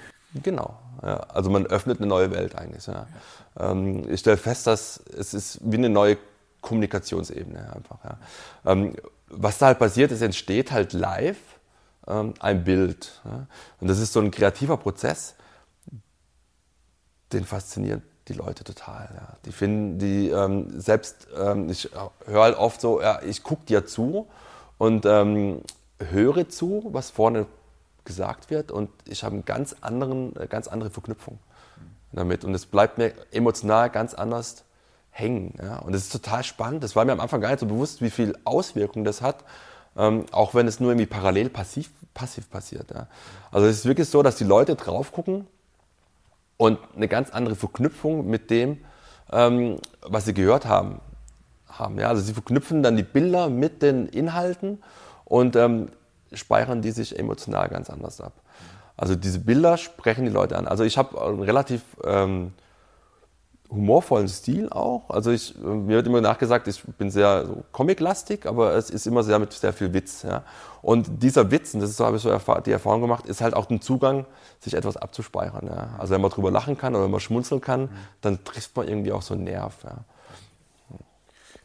[0.44, 0.78] Genau.
[1.04, 1.18] Ja.
[1.30, 2.88] Also man öffnet eine neue Welt eigentlich.
[2.88, 3.08] Ja.
[3.60, 6.18] Ähm, ich stelle fest, dass es ist wie eine neue
[6.62, 8.04] Kommunikationsebene einfach.
[8.04, 8.18] Ja.
[8.66, 8.96] Ähm,
[9.28, 11.38] was da halt passiert, es entsteht halt live
[12.08, 13.22] ähm, ein Bild.
[13.26, 13.46] Ja.
[13.80, 15.36] Und das ist so ein kreativer Prozess,
[17.32, 19.10] den fasziniert die Leute total.
[19.14, 19.38] Ja.
[19.46, 21.90] Die finden, die ähm, selbst, ähm, ich
[22.26, 24.28] höre halt oft so, ja, ich gucke dir zu
[24.78, 25.62] und ähm,
[26.00, 27.46] höre zu, was vorne
[28.06, 31.38] gesagt wird und ich habe eine ganz, anderen, ganz andere Verknüpfung
[32.12, 34.64] damit und es bleibt mir emotional ganz anders
[35.12, 35.54] hängen.
[35.62, 35.80] Ja.
[35.80, 36.84] Und das ist total spannend.
[36.84, 39.44] Das war mir am Anfang gar nicht so bewusst, wie viel Auswirkungen das hat,
[39.98, 42.92] ähm, auch wenn es nur irgendwie parallel passiv, passiv passiert.
[42.92, 43.08] Ja.
[43.52, 45.48] Also es ist wirklich so, dass die Leute drauf gucken
[46.58, 48.80] und eine ganz andere Verknüpfung mit dem,
[49.32, 51.00] ähm, was sie gehört haben,
[51.68, 52.00] haben.
[52.00, 52.10] Ja?
[52.10, 54.82] Also sie verknüpfen dann die Bilder mit den Inhalten
[55.26, 55.90] und ähm,
[56.34, 58.34] speichern die sich emotional ganz anders ab.
[58.98, 60.68] Also diese Bilder sprechen die Leute an.
[60.68, 62.54] Also ich habe ein relativ ähm,
[63.70, 65.10] humorvollen Stil auch.
[65.10, 69.24] Also ich, mir wird immer nachgesagt, ich bin sehr so comic-lastig, aber es ist immer
[69.24, 70.24] sehr mit sehr viel Witz.
[70.24, 70.44] Ja.
[70.82, 73.54] Und dieser Witz, und das ist so, habe ich so die Erfahrung gemacht, ist halt
[73.54, 74.26] auch ein Zugang,
[74.60, 75.68] sich etwas abzuspeichern.
[75.68, 75.90] Ja.
[76.00, 77.90] Also wenn man drüber lachen kann oder wenn man schmunzeln kann,
[78.22, 79.76] dann trifft man irgendwie auch so einen Nerv.
[79.84, 79.98] Ja.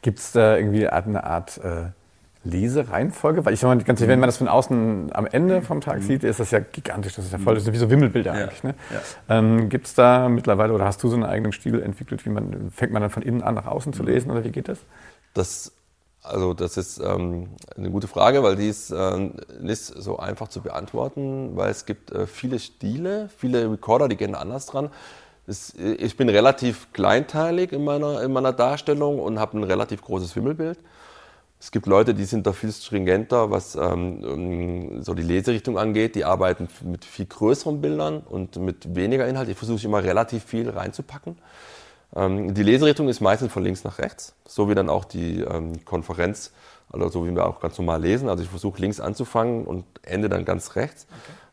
[0.01, 1.87] Gibt es da irgendwie eine Art äh,
[2.45, 3.43] Lesereihenfolge?
[3.45, 5.97] Weil ich sag mal, ganz ehrlich, wenn man das von außen am Ende vom Tag
[5.97, 6.03] mhm.
[6.03, 7.15] sieht, ist das ja gigantisch.
[7.15, 8.43] Das ist ja voll, das ist wie so Wimmelbilder ja.
[8.43, 8.63] eigentlich.
[8.63, 8.75] Ne?
[8.91, 9.37] Ja.
[9.37, 12.25] Ähm, Gibt es da mittlerweile oder hast du so einen eigenen Stil entwickelt?
[12.25, 14.69] Wie man, fängt man dann von innen an nach außen zu lesen oder wie geht
[14.69, 14.79] das?
[15.33, 15.73] Das
[16.27, 19.29] also das ist ähm, eine gute Frage, weil die ist äh,
[19.59, 24.33] nicht so einfach zu beantworten, weil es gibt äh, viele Stile, viele Recorder, die gehen
[24.33, 24.89] anders dran.
[25.47, 30.35] Es, ich bin relativ kleinteilig in meiner, in meiner Darstellung und habe ein relativ großes
[30.35, 30.79] Wimmelbild.
[31.65, 36.13] Es gibt Leute, die sind da viel stringenter, was ähm, so die Leserichtung angeht.
[36.13, 39.49] Die arbeiten mit viel größeren Bildern und mit weniger Inhalt.
[39.49, 41.39] Ich versuche immer relativ viel reinzupacken.
[42.15, 45.83] Ähm, die Leserichtung ist meistens von links nach rechts, so wie dann auch die ähm,
[45.85, 46.51] Konferenz,
[46.91, 48.29] also so wie wir auch ganz normal lesen.
[48.29, 51.07] Also ich versuche links anzufangen und ende dann ganz rechts.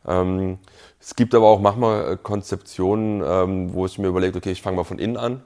[0.05, 0.21] Okay.
[0.21, 0.59] Ähm,
[1.01, 4.77] es gibt aber auch manchmal äh, Konzeptionen, ähm, wo ich mir überlege, okay, ich fange
[4.77, 5.41] mal von innen an.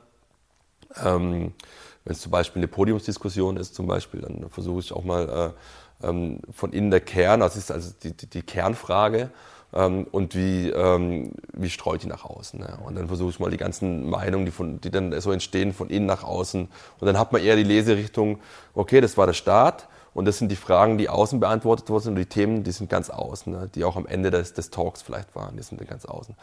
[2.07, 5.53] Wenn es zum Beispiel eine Podiumsdiskussion ist, zum Beispiel, dann versuche ich auch mal
[6.01, 9.29] äh, ähm, von innen der Kern, das ist also die, die, die Kernfrage,
[9.73, 12.61] ähm, und wie, ähm, wie streut die nach außen.
[12.61, 12.79] Ne?
[12.85, 15.89] Und dann versuche ich mal die ganzen Meinungen, die, von, die dann so entstehen, von
[15.89, 16.61] innen nach außen.
[16.61, 18.39] Und dann hat man eher die Leserichtung,
[18.73, 19.89] okay, das war der Start.
[20.13, 22.89] Und das sind die Fragen, die außen beantwortet worden sind und die Themen, die sind
[22.89, 23.69] ganz außen, ne?
[23.75, 26.35] die auch am Ende des, des Talks vielleicht waren, die sind ganz außen.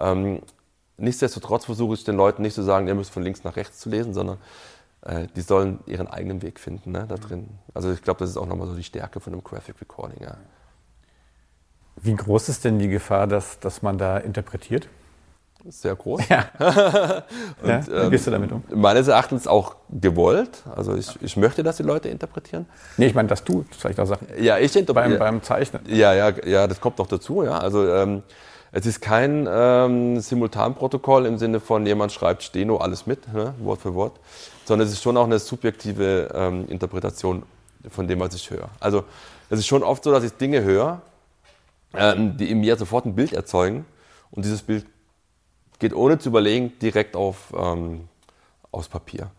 [0.00, 0.40] Ähm,
[0.96, 3.88] nichtsdestotrotz versuche ich den Leuten nicht zu sagen, ihr müsst von links nach rechts zu
[3.88, 4.38] lesen, sondern
[5.02, 7.48] äh, die sollen ihren eigenen Weg finden ne, da drin.
[7.74, 10.22] Also ich glaube, das ist auch nochmal so die Stärke von einem Graphic Recording.
[10.22, 10.36] Ja.
[11.96, 14.88] Wie groß ist denn die Gefahr, dass, dass man da interpretiert?
[15.68, 16.26] Sehr groß.
[16.28, 16.46] Ja.
[17.62, 18.62] Und, ja, wie ähm, gehst du damit um?
[18.74, 20.62] Meines Erachtens auch gewollt.
[20.74, 22.64] Also ich, ich möchte, dass die Leute interpretieren.
[22.96, 24.26] Nee, ich meine, dass du vielleicht auch Sachen.
[24.38, 25.18] Ja, ich interpretiere.
[25.18, 25.82] Beim, beim Zeichnen.
[25.86, 27.42] Ja, ja, ja, das kommt noch dazu.
[27.42, 28.22] Ja, also ähm,
[28.72, 33.80] es ist kein ähm, Simultanprotokoll im Sinne von jemand schreibt Steno alles mit, ne, Wort
[33.80, 34.20] für Wort,
[34.70, 37.42] sondern es ist schon auch eine subjektive ähm, Interpretation
[37.90, 38.70] von dem, was ich höre.
[38.78, 39.04] Also
[39.50, 41.02] es ist schon oft so, dass ich Dinge höre
[41.94, 43.84] ähm, die in mir sofort ein Bild erzeugen.
[44.30, 44.86] Und dieses Bild
[45.78, 48.08] geht ohne zu überlegen direkt auf, ähm,
[48.70, 49.30] aufs Papier.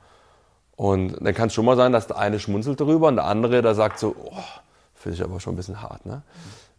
[0.76, 3.62] Und dann kann es schon mal sein, dass der eine schmunzelt darüber und der andere,
[3.62, 4.38] da sagt so, oh,
[4.96, 6.06] finde ich aber schon ein bisschen hart.
[6.06, 6.24] Ne?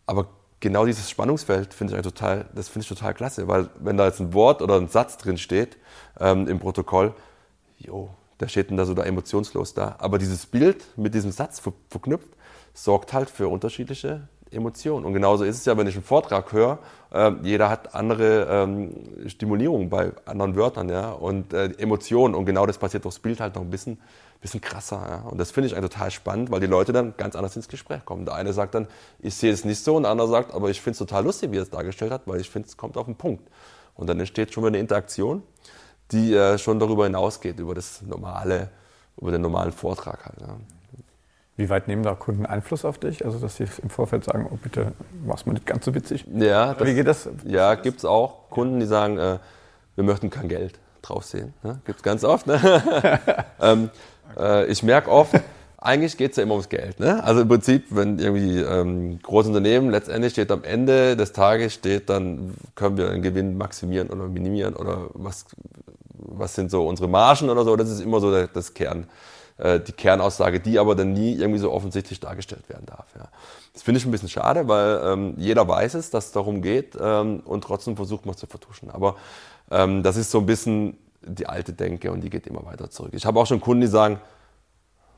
[0.06, 0.26] Aber
[0.60, 4.20] genau dieses Spannungsfeld finde ich total, das finde ich total klasse, weil wenn da jetzt
[4.20, 5.76] ein Wort oder ein Satz drin steht
[6.18, 7.14] ähm, im Protokoll,
[7.78, 8.10] jo,
[8.42, 9.94] der steht dann da so da emotionslos da.
[9.98, 12.28] Aber dieses Bild mit diesem Satz ver verknüpft,
[12.74, 15.04] sorgt halt für unterschiedliche Emotion.
[15.04, 16.80] Und genauso ist es ja, wenn ich einen Vortrag höre,
[17.12, 22.34] äh, jeder hat andere ähm, Stimulierung bei anderen Wörtern ja, und äh, Emotionen.
[22.34, 23.98] Und genau das passiert durchs Bild halt noch ein bisschen,
[24.40, 25.06] bisschen krasser.
[25.08, 25.30] Ja.
[25.30, 28.24] Und das finde ich total spannend, weil die Leute dann ganz anders ins Gespräch kommen.
[28.24, 28.88] Der eine sagt dann,
[29.20, 31.52] ich sehe es nicht so, und der andere sagt, aber ich finde es total lustig,
[31.52, 33.48] wie er es dargestellt hat, weil ich finde, es kommt auf den Punkt.
[33.94, 35.44] Und dann entsteht schon mal eine Interaktion,
[36.12, 38.68] die äh, schon darüber hinausgeht, über das normale,
[39.20, 40.40] über den normalen Vortrag halt.
[40.40, 40.56] Ja.
[41.56, 43.24] Wie weit nehmen da Kunden Einfluss auf dich?
[43.24, 44.92] Also, dass sie im Vorfeld sagen, oh bitte,
[45.24, 46.24] mach's mal nicht ganz so witzig.
[46.34, 47.28] Ja, das, wie geht das?
[47.44, 49.38] Ja, gibt es auch Kunden, die sagen, äh,
[49.94, 51.52] wir möchten kein Geld drauf sehen.
[51.62, 51.80] Ne?
[51.84, 52.46] Gibt es ganz oft.
[52.46, 52.58] Ne?
[53.60, 53.90] ähm,
[54.38, 55.34] äh, ich merke oft,
[55.76, 57.00] eigentlich geht es ja immer ums Geld.
[57.00, 57.22] Ne?
[57.22, 62.08] Also im Prinzip, wenn irgendwie ähm, große Unternehmen, letztendlich steht am Ende des Tages, steht
[62.08, 65.44] dann, können wir einen Gewinn maximieren oder minimieren oder was,
[66.26, 67.76] was sind so unsere Margen oder so.
[67.76, 69.06] Das ist immer so das Kern.
[69.58, 73.06] Äh, die Kernaussage, die aber dann nie irgendwie so offensichtlich dargestellt werden darf.
[73.14, 73.28] Ja.
[73.72, 76.96] Das finde ich ein bisschen schade, weil ähm, jeder weiß es, dass es darum geht
[77.00, 78.90] ähm, und trotzdem versucht man es zu vertuschen.
[78.90, 79.16] Aber
[79.70, 83.12] ähm, das ist so ein bisschen die alte Denke und die geht immer weiter zurück.
[83.14, 84.20] Ich habe auch schon Kunden, die sagen,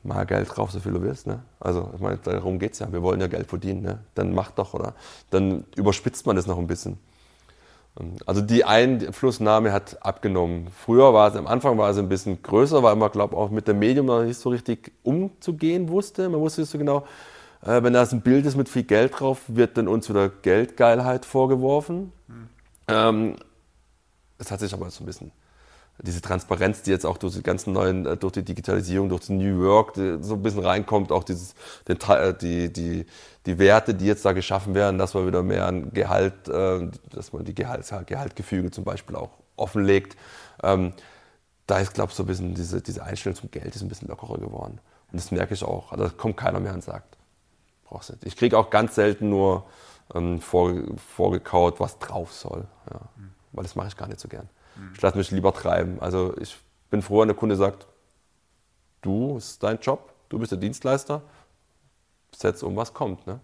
[0.03, 1.27] mal Geld drauf, so viel du willst.
[1.27, 1.41] Ne?
[1.59, 2.91] Also ich meine, darum geht es ja.
[2.91, 3.81] Wir wollen ja Geld verdienen.
[3.81, 3.99] Ne?
[4.13, 4.93] Dann mach doch, oder?
[5.31, 6.99] Dann überspitzt man das noch ein bisschen.
[8.25, 10.67] Also die Einflussnahme hat abgenommen.
[10.77, 13.69] Früher war es, am Anfang war es ein bisschen größer, weil man, glaube auch mit
[13.69, 16.27] dem Medium noch nicht so richtig umzugehen wusste.
[16.27, 17.05] Man wusste nicht so genau,
[17.61, 21.25] äh, wenn da ein Bild ist mit viel Geld drauf, wird dann uns wieder Geldgeilheit
[21.25, 22.11] vorgeworfen.
[22.27, 22.49] Mhm.
[22.89, 23.35] Ähm,
[24.37, 25.31] das hat sich aber so ein bisschen
[26.01, 29.29] diese Transparenz, die jetzt auch durch die ganzen neuen, äh, durch die Digitalisierung, durch das
[29.29, 31.55] New Work so ein bisschen reinkommt, auch dieses,
[31.87, 33.05] den, äh, die, die,
[33.45, 37.31] die Werte, die jetzt da geschaffen werden, dass man wieder mehr ein Gehalt, äh, dass
[37.31, 40.17] man die Gehalt, Gehaltgefüge zum Beispiel auch offenlegt.
[40.63, 40.93] Ähm,
[41.67, 44.07] da ist, glaube ich, so ein bisschen diese, diese Einstellung zum Geld ist ein bisschen
[44.07, 44.79] lockerer geworden.
[45.11, 45.91] Und das merke ich auch.
[45.91, 47.17] Also da kommt keiner mehr und sagt,
[47.85, 48.25] brauchst du nicht.
[48.25, 49.65] Ich kriege auch ganz selten nur
[50.13, 50.73] ähm, vor,
[51.15, 52.65] vorgekaut, was drauf soll.
[52.91, 52.99] Ja.
[53.53, 54.49] Weil das mache ich gar nicht so gern.
[54.93, 55.97] Ich lasse mich lieber treiben.
[55.99, 56.57] Also ich
[56.89, 57.87] bin froh, wenn der Kunde sagt,
[59.01, 61.21] du, ist dein Job, du bist der Dienstleister,
[62.35, 63.25] setz um, was kommt.
[63.27, 63.39] Ne?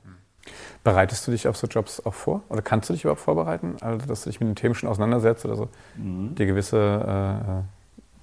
[0.84, 2.42] Bereitest du dich auf so Jobs auch vor?
[2.50, 3.76] Oder kannst du dich überhaupt vorbereiten?
[3.82, 5.70] Also, dass du dich mit den Themen schon auseinandersetzt oder so?
[5.96, 6.36] Mhm.
[6.36, 7.64] Dir gewisse äh, äh,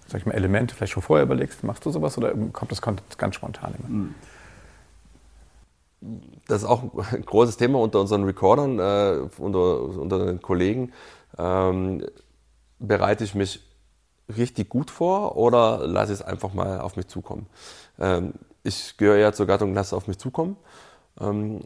[0.09, 1.63] sag ich mal, Elemente vielleicht schon vorher überlegst?
[1.63, 3.89] Machst du sowas oder kommt das ganz spontan immer?
[3.89, 4.15] Mhm.
[6.47, 10.93] Das ist auch ein großes Thema unter unseren Recordern, äh, unter, unter den Kollegen.
[11.37, 12.05] Ähm,
[12.79, 13.61] bereite ich mich
[14.37, 17.47] richtig gut vor oder lasse es einfach mal auf mich zukommen?
[17.99, 20.57] Ähm, ich gehöre ja zur Gattung, lasse auf mich zukommen.
[21.21, 21.61] Ähm,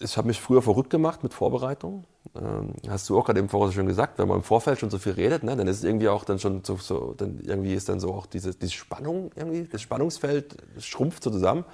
[0.00, 2.04] ich habe mich früher verrückt gemacht mit Vorbereitung.
[2.36, 4.98] Ähm, hast du auch gerade eben vorher schon gesagt, wenn man im Vorfeld schon so
[4.98, 7.88] viel redet, ne, dann ist es irgendwie auch dann schon so, so dann irgendwie ist
[7.88, 11.64] dann so auch diese, diese Spannung irgendwie, das Spannungsfeld schrumpft so zusammen.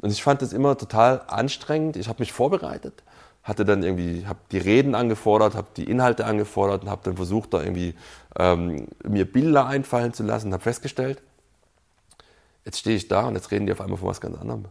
[0.00, 1.96] Und ich fand das immer total anstrengend.
[1.96, 3.02] Ich habe mich vorbereitet,
[3.44, 7.52] hatte dann irgendwie, habe die Reden angefordert, habe die Inhalte angefordert und habe dann versucht,
[7.52, 7.94] da irgendwie
[8.38, 11.22] ähm, mir Bilder einfallen zu lassen, habe festgestellt,
[12.64, 14.64] jetzt stehe ich da und jetzt reden die auf einmal von was ganz anderem.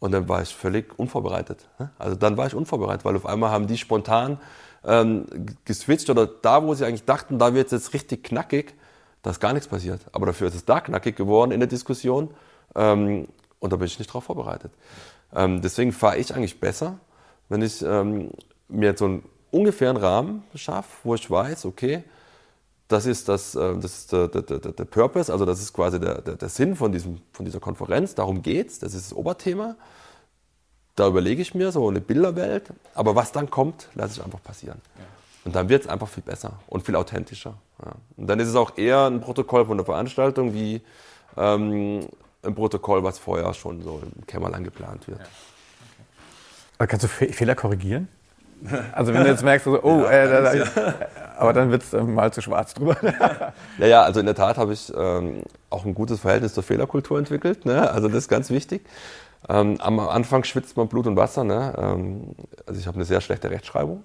[0.00, 1.68] Und dann war ich völlig unvorbereitet.
[1.78, 1.90] Ne?
[1.98, 4.40] Also dann war ich unvorbereitet, weil auf einmal haben die spontan
[4.84, 5.26] ähm,
[5.64, 8.74] geswitcht oder da, wo sie eigentlich dachten, da wird es jetzt richtig knackig,
[9.22, 10.00] da ist gar nichts passiert.
[10.12, 12.30] Aber dafür ist es da knackig geworden in der Diskussion
[12.74, 13.28] ähm,
[13.60, 14.72] und da bin ich nicht darauf vorbereitet.
[15.32, 16.98] Ähm, deswegen fahre ich eigentlich besser,
[17.50, 18.30] wenn ich ähm,
[18.68, 22.02] mir jetzt so einen ungefähren Rahmen schaffe, wo ich weiß, okay,
[22.88, 26.00] das ist, das, äh, das ist der, der, der, der Purpose, also das ist quasi
[26.00, 28.14] der, der, der Sinn von, diesem, von dieser Konferenz.
[28.14, 29.76] Darum geht es, das ist das Oberthema.
[30.96, 34.80] Da überlege ich mir so eine Bilderwelt, aber was dann kommt, lasse ich einfach passieren.
[34.96, 35.04] Ja.
[35.44, 37.54] Und dann wird es einfach viel besser und viel authentischer.
[37.84, 37.92] Ja.
[38.16, 40.82] Und dann ist es auch eher ein Protokoll von der Veranstaltung wie
[41.36, 42.06] ähm,
[42.42, 45.20] ein Protokoll, was vorher schon so im Kämmerlein geplant wird.
[45.20, 45.26] Ja.
[46.80, 46.86] Okay.
[46.88, 48.08] Kannst du Fehler korrigieren?
[48.92, 50.94] Also wenn du jetzt merkst, so, oh, äh, da, da,
[51.38, 52.94] aber dann wird es äh, mal zu schwarz drüber.
[53.78, 57.18] ja, ja, also in der Tat habe ich ähm, auch ein gutes Verhältnis zur Fehlerkultur
[57.18, 57.64] entwickelt.
[57.64, 57.90] Ne?
[57.90, 58.84] Also das ist ganz wichtig.
[59.48, 61.42] Ähm, am Anfang schwitzt man Blut und Wasser.
[61.42, 61.72] Ne?
[61.78, 62.34] Ähm,
[62.66, 64.04] also ich habe eine sehr schlechte Rechtschreibung.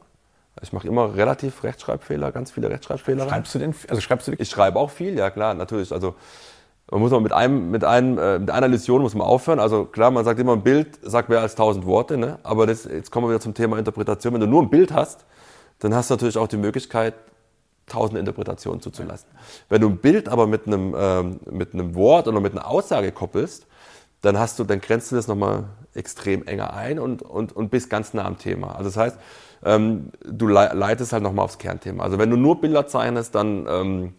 [0.62, 3.28] Ich mache immer relativ Rechtschreibfehler, ganz viele Rechtschreibfehler.
[3.28, 3.76] Schreibst du denn?
[3.90, 5.92] Also schreibst du Ich schreibe auch viel, ja klar, natürlich.
[5.92, 6.16] Also
[6.92, 9.60] man muss man mit einem, mit einem, äh, mit einer Illusion muss man aufhören.
[9.60, 12.38] Also klar, man sagt immer, ein Bild sagt mehr als tausend Worte, ne?
[12.44, 14.34] Aber das, jetzt kommen wir wieder zum Thema Interpretation.
[14.34, 15.26] Wenn du nur ein Bild hast,
[15.80, 17.16] dann hast du natürlich auch die Möglichkeit,
[17.88, 19.28] tausende Interpretationen zuzulassen.
[19.70, 23.12] Wenn du ein Bild aber mit einem, ähm, mit einem Wort oder mit einer Aussage
[23.12, 23.68] koppelst,
[24.22, 27.90] dann hast du, dann grenzt du das nochmal extrem enger ein und, und, und bist
[27.90, 28.76] ganz nah am Thema.
[28.76, 29.18] Also das heißt,
[29.64, 32.04] ähm, du leitest halt nochmal aufs Kernthema.
[32.04, 34.14] Also wenn du nur Bilder zeichnest, dann ähm,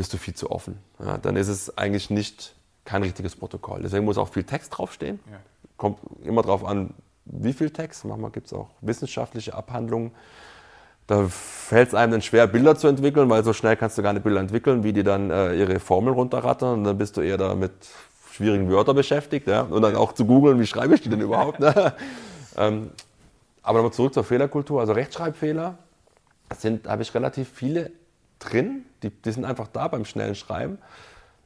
[0.00, 0.78] bist du viel zu offen.
[0.98, 2.54] Ja, dann ist es eigentlich nicht
[2.86, 3.82] kein richtiges Protokoll.
[3.82, 5.20] Deswegen muss auch viel Text draufstehen.
[5.30, 5.36] Ja.
[5.76, 6.94] Kommt immer darauf an,
[7.26, 8.06] wie viel Text.
[8.06, 10.12] Manchmal gibt es auch wissenschaftliche Abhandlungen
[11.10, 14.12] da fällt es einem dann schwer, Bilder zu entwickeln, weil so schnell kannst du gar
[14.12, 16.78] nicht Bilder entwickeln, wie die dann äh, ihre Formeln runterrattern.
[16.78, 17.72] Und dann bist du eher da mit
[18.30, 19.48] schwierigen Wörtern beschäftigt.
[19.48, 19.62] Ja?
[19.62, 21.58] Und dann auch zu googeln, wie schreibe ich die denn überhaupt.
[21.58, 21.94] Ne?
[22.56, 22.90] ähm,
[23.64, 24.80] aber nochmal zurück zur Fehlerkultur.
[24.80, 25.78] Also Rechtschreibfehler
[26.56, 27.90] sind, habe ich relativ viele
[28.40, 28.84] drin.
[29.02, 30.78] Die, die, sind einfach da beim schnellen Schreiben.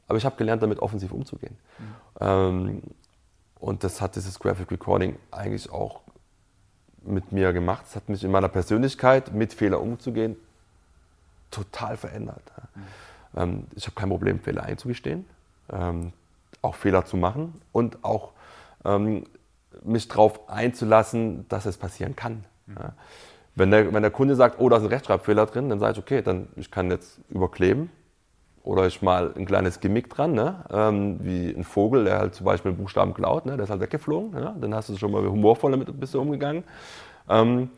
[0.07, 1.57] Aber ich habe gelernt, damit offensiv umzugehen.
[1.77, 1.85] Mhm.
[2.19, 2.83] Ähm,
[3.59, 6.01] und das hat dieses Graphic Recording eigentlich auch
[7.03, 7.85] mit mir gemacht.
[7.87, 10.35] Es hat mich in meiner Persönlichkeit, mit Fehler umzugehen,
[11.51, 12.41] total verändert.
[12.75, 12.81] Mhm.
[13.35, 15.25] Ähm, ich habe kein Problem, Fehler einzugestehen,
[15.71, 16.13] ähm,
[16.61, 18.31] auch Fehler zu machen und auch
[18.83, 19.25] ähm,
[19.83, 22.43] mich darauf einzulassen, dass es passieren kann.
[22.65, 22.75] Mhm.
[22.79, 22.93] Ja.
[23.55, 25.99] Wenn, der, wenn der Kunde sagt, oh, da ist ein Rechtschreibfehler drin, dann sage ich,
[25.99, 27.89] okay, dann ich kann jetzt überkleben
[28.63, 30.65] oder ich mal ein kleines Gimmick dran, ne?
[30.71, 33.55] ähm, wie ein Vogel, der halt zum Beispiel einen Buchstaben klaut, ne?
[33.55, 34.33] der ist halt weggeflogen.
[34.33, 34.55] Ja?
[34.59, 36.63] Dann hast du schon mal humorvoll damit ein bisschen umgegangen.
[37.29, 37.69] Ähm,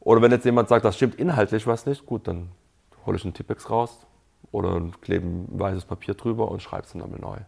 [0.00, 2.48] oder wenn jetzt jemand sagt, das stimmt inhaltlich was nicht, gut, dann
[3.06, 4.04] hole ich einen Tippex raus
[4.50, 7.38] oder klebe ein weißes Papier drüber und schreibe es nochmal neu.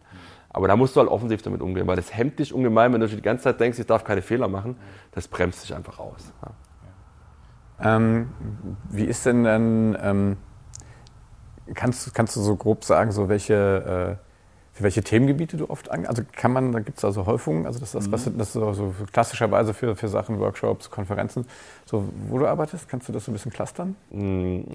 [0.49, 3.07] Aber da musst du halt offensiv damit umgehen, weil das hemmt dich ungemein, wenn du
[3.09, 4.77] die ganze Zeit denkst, ich darf keine Fehler machen,
[5.11, 6.31] das bremst dich einfach aus.
[6.41, 6.51] Ja.
[7.81, 8.29] Ähm,
[8.89, 10.37] wie ist denn dann, ähm,
[11.73, 14.25] kannst, kannst du so grob sagen, so welche, äh,
[14.73, 17.79] für welche Themengebiete du oft an, also kann man, da gibt es also Häufungen, also
[17.79, 18.11] das, das, mhm.
[18.11, 21.45] was das so, so klassischerweise für, für Sachen, Workshops, Konferenzen,
[21.85, 23.95] so wo du arbeitest, kannst du das so ein bisschen clustern?
[24.11, 24.65] Mhm.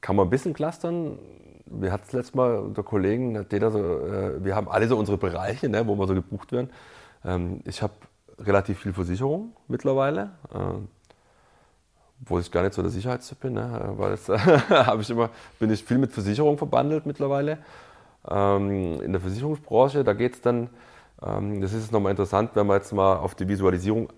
[0.00, 1.18] Kann man ein bisschen clustern.
[1.66, 5.68] Wir hatten es letztes Mal unter Kollegen, so, äh, wir haben alle so unsere Bereiche,
[5.68, 6.70] ne, wo wir so gebucht werden.
[7.24, 7.92] Ähm, ich habe
[8.38, 10.30] relativ viel Versicherung mittlerweile.
[10.52, 10.78] Äh,
[12.20, 13.94] wo ich gar nicht so der Sicherheitstyp bin, ne?
[13.96, 14.28] weil das
[14.68, 17.58] habe ich immer, bin ich viel mit Versicherung verbandelt mittlerweile.
[18.28, 20.68] Ähm, in der Versicherungsbranche, da geht es dann,
[21.22, 24.08] ähm, das ist nochmal interessant, wenn man jetzt mal auf die Visualisierung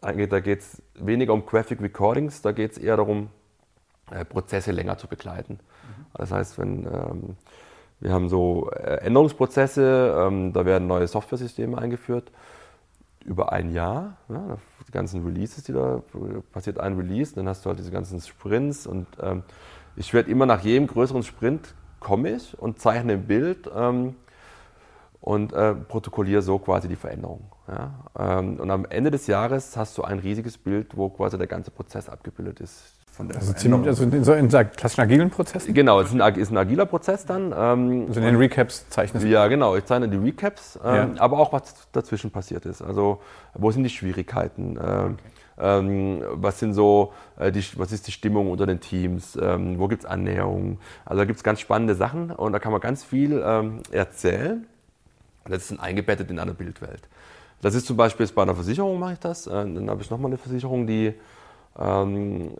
[0.00, 3.30] eingeht, da geht es weniger um Graphic Recordings, da geht es eher darum,
[4.10, 5.54] äh, Prozesse länger zu begleiten.
[5.54, 6.06] Mhm.
[6.14, 7.36] Das heißt, wenn, ähm,
[8.00, 12.32] Wir haben so äh, Änderungsprozesse, ähm, da werden neue Software-Systeme eingeführt
[13.24, 14.16] über ein Jahr.
[14.28, 16.02] Ja, die ganzen Releases, die da
[16.52, 19.42] passiert, ein Release, dann hast du halt diese ganzen Sprints und ähm,
[19.96, 24.16] ich werde immer nach jedem größeren Sprint komme ich und zeichne ein Bild ähm,
[25.20, 27.52] und äh, protokolliere so quasi die Veränderung.
[27.68, 27.92] Ja?
[28.18, 31.70] Ähm, und am Ende des Jahres hast du ein riesiges Bild, wo quasi der ganze
[31.70, 33.01] Prozess abgebildet ist.
[33.34, 35.74] Also, ziemlich, also in, so in klassischen agilen Prozessen?
[35.74, 37.54] Genau, es ist ein, ist ein agiler Prozess dann.
[37.56, 39.28] Ähm, also in den Recaps zeichnest du?
[39.28, 41.10] Ja, genau, ich zeichne die Recaps, ähm, ja.
[41.18, 42.82] aber auch was dazwischen passiert ist.
[42.82, 43.20] Also
[43.54, 44.78] wo sind die Schwierigkeiten?
[44.82, 45.16] Ähm, okay.
[45.58, 49.38] Ähm, was sind so, äh, die, was ist die Stimmung unter den Teams?
[49.40, 50.78] Ähm, wo gibt es Annäherungen?
[51.04, 54.66] Also da gibt es ganz spannende Sachen und da kann man ganz viel ähm, erzählen.
[55.44, 57.02] Das ist eingebettet in eine Bildwelt.
[57.60, 59.46] Das ist zum Beispiel bei einer Versicherung mache ich das.
[59.46, 61.14] Äh, dann habe ich nochmal eine Versicherung, die,
[61.78, 62.50] ähm,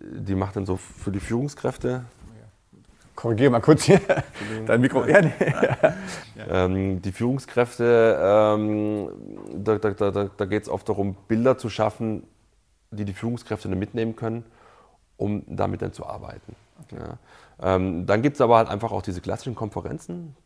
[0.00, 2.04] die macht dann so für die Führungskräfte.
[3.14, 4.00] Korrigiere mal kurz hier
[4.66, 5.04] dein Mikro.
[5.04, 5.32] Ja, nee.
[6.48, 9.08] ähm, die Führungskräfte, ähm,
[9.54, 12.24] da, da, da, da geht es oft darum, Bilder zu schaffen,
[12.90, 14.44] die die Führungskräfte dann mitnehmen können,
[15.16, 16.56] um damit dann zu arbeiten.
[16.82, 16.96] Okay.
[16.96, 17.18] Ja.
[17.76, 20.36] Ähm, dann gibt es aber halt einfach auch diese klassischen Konferenzen.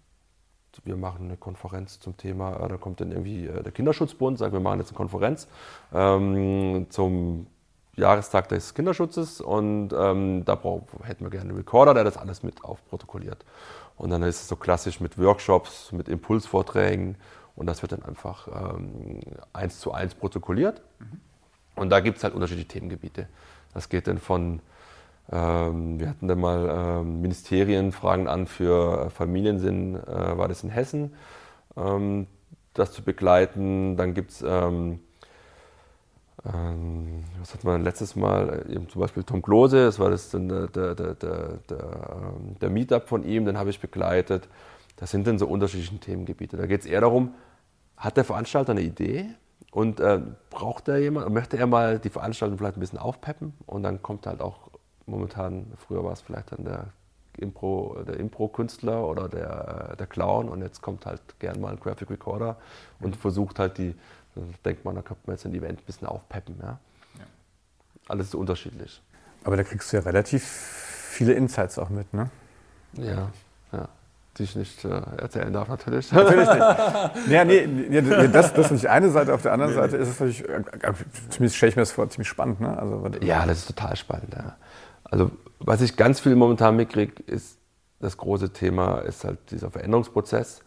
[0.84, 4.52] Wir machen eine Konferenz zum Thema, äh, da kommt dann irgendwie äh, der Kinderschutzbund, sagt,
[4.52, 5.48] wir machen jetzt eine Konferenz
[5.92, 7.46] ähm, zum
[7.98, 12.42] Jahrestag des Kinderschutzes und ähm, da brauch, hätten wir gerne einen Recorder, der das alles
[12.42, 13.44] mit aufprotokolliert.
[13.96, 17.16] Und dann ist es so klassisch mit Workshops, mit Impulsvorträgen
[17.56, 19.20] und das wird dann einfach ähm,
[19.52, 20.80] eins zu eins protokolliert.
[21.00, 21.20] Mhm.
[21.74, 23.28] Und da gibt es halt unterschiedliche Themengebiete.
[23.74, 24.61] Das geht dann von,
[25.30, 30.70] ähm, wir hatten dann mal ähm, Ministerien fragen an für Familiensinn, äh, war das in
[30.70, 31.14] Hessen,
[31.76, 32.26] ähm,
[32.74, 33.96] das zu begleiten.
[33.96, 34.44] Dann gibt es,
[36.44, 40.31] ähm, ähm, was hatten wir letztes Mal, eben zum Beispiel Tom Klose, das war das
[40.31, 41.59] der, der, der, der,
[42.61, 44.48] der Meetup von ihm, den habe ich begleitet.
[44.96, 46.57] Das sind dann so unterschiedliche Themengebiete.
[46.57, 47.35] Da geht es eher darum,
[47.96, 49.27] hat der Veranstalter eine Idee?
[49.70, 50.20] Und äh,
[50.51, 53.53] braucht er jemand, möchte er mal die Veranstaltung vielleicht ein bisschen aufpeppen?
[53.66, 54.70] Und dann kommt halt auch
[55.07, 56.87] momentan, früher war es vielleicht dann der
[57.37, 62.11] Impro, der Impro-Künstler oder der, der Clown und jetzt kommt halt gern mal ein Graphic
[62.11, 62.57] Recorder
[63.01, 63.94] und versucht halt die,
[64.64, 66.57] denkt man, da könnte man jetzt ein Event ein bisschen aufpeppen.
[66.61, 66.79] Ja?
[67.18, 67.24] ja.
[68.09, 69.03] Alles ist unterschiedlich.
[69.44, 72.31] Aber da kriegst du ja relativ viele Insights auch mit, ne?
[72.94, 73.31] Ja,
[73.72, 73.88] ja
[74.38, 76.12] die ich nicht äh, erzählen darf, natürlich.
[76.12, 76.59] Natürlich nicht.
[77.29, 79.35] ja, nee, nee, das, das ist nicht eine Seite.
[79.35, 80.62] Auf der anderen Seite ist es natürlich, äh,
[81.31, 82.61] zumindest stelle ich mir das vor, ziemlich spannend.
[82.61, 82.79] Ne?
[82.79, 84.35] Also, ja, das ist total spannend.
[84.35, 84.57] Ja.
[85.05, 87.59] Also, was ich ganz viel momentan mitkriege, ist
[88.01, 90.61] das große Thema, ist halt dieser Veränderungsprozess,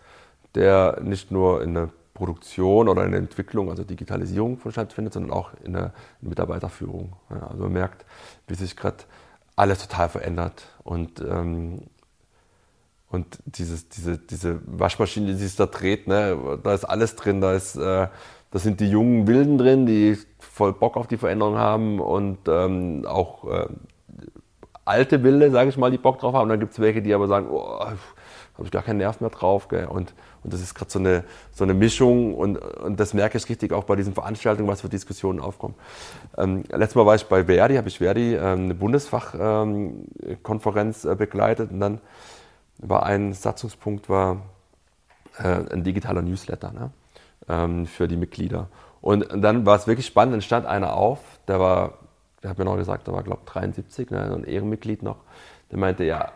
[0.56, 1.90] der nicht nur in der
[2.22, 7.14] Produktion oder in der Entwicklung, also Digitalisierung stattfindet, sondern auch in der Mitarbeiterführung.
[7.32, 8.06] Ja, also man merkt,
[8.46, 8.98] wie sich gerade
[9.56, 11.88] alles total verändert und ähm,
[13.10, 17.42] und dieses, diese, diese Waschmaschine, die sich da dreht, ne, da ist alles drin.
[17.42, 18.08] Da, ist, äh,
[18.52, 23.06] da sind die jungen Wilden drin, die voll Bock auf die Veränderung haben und ähm,
[23.06, 23.68] auch äh,
[24.86, 26.44] alte Wilde, sage ich mal, die Bock drauf haben.
[26.44, 27.84] Und dann gibt es welche, die aber sagen, oh,
[28.62, 29.68] habe ich gar keinen Nerv mehr drauf.
[29.68, 29.86] Gell?
[29.86, 33.48] Und, und das ist gerade so eine, so eine Mischung und, und das merke ich
[33.50, 35.74] richtig auch bei diesen Veranstaltungen, was für Diskussionen aufkommen.
[36.38, 41.16] Ähm, letztes Mal war ich bei Verdi, habe ich Verdi ähm, eine Bundesfachkonferenz ähm, äh,
[41.16, 42.02] begleitet und dann
[42.78, 44.38] war ein Satzungspunkt war
[45.38, 46.92] äh, ein digitaler Newsletter ne?
[47.50, 48.68] ähm, für die Mitglieder.
[49.02, 51.94] Und dann war es wirklich spannend, dann stand einer auf, der war,
[52.44, 55.18] der hat mir noch gesagt, der war glaube ich 73, ne, ein Ehrenmitglied noch,
[55.72, 56.32] der meinte, ja,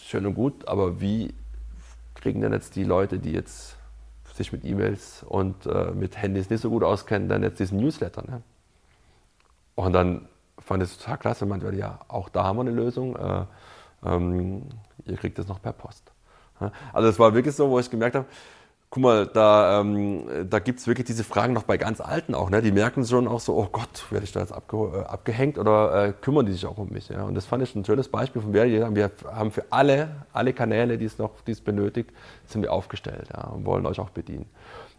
[0.00, 1.34] schön und gut, aber wie
[2.14, 3.76] kriegen denn jetzt die Leute, die jetzt
[4.34, 8.22] sich mit E-Mails und äh, mit Handys nicht so gut auskennen, dann jetzt diesen Newsletter?
[8.22, 8.42] Ne?
[9.74, 10.28] Und dann
[10.58, 13.16] fand ich es total klasse, meinte, ja, auch da haben wir eine Lösung.
[13.16, 13.44] Äh,
[14.04, 14.62] ähm,
[15.04, 16.12] ihr kriegt das noch per Post.
[16.92, 18.26] Also es war wirklich so, wo ich gemerkt habe,
[18.90, 22.50] guck mal, da, ähm, da gibt es wirklich diese Fragen noch bei ganz Alten auch.
[22.50, 22.62] Ne?
[22.62, 26.06] Die merken schon auch so, oh Gott, werde ich da jetzt abge äh, abgehängt oder
[26.06, 27.08] äh, kümmern die sich auch um mich?
[27.08, 27.24] Ja?
[27.24, 30.98] Und das fand ich ein schönes Beispiel von wer wir haben für alle, alle Kanäle,
[30.98, 32.10] die es noch die es benötigt,
[32.46, 33.44] sind wir aufgestellt ja?
[33.44, 34.46] und wollen euch auch bedienen.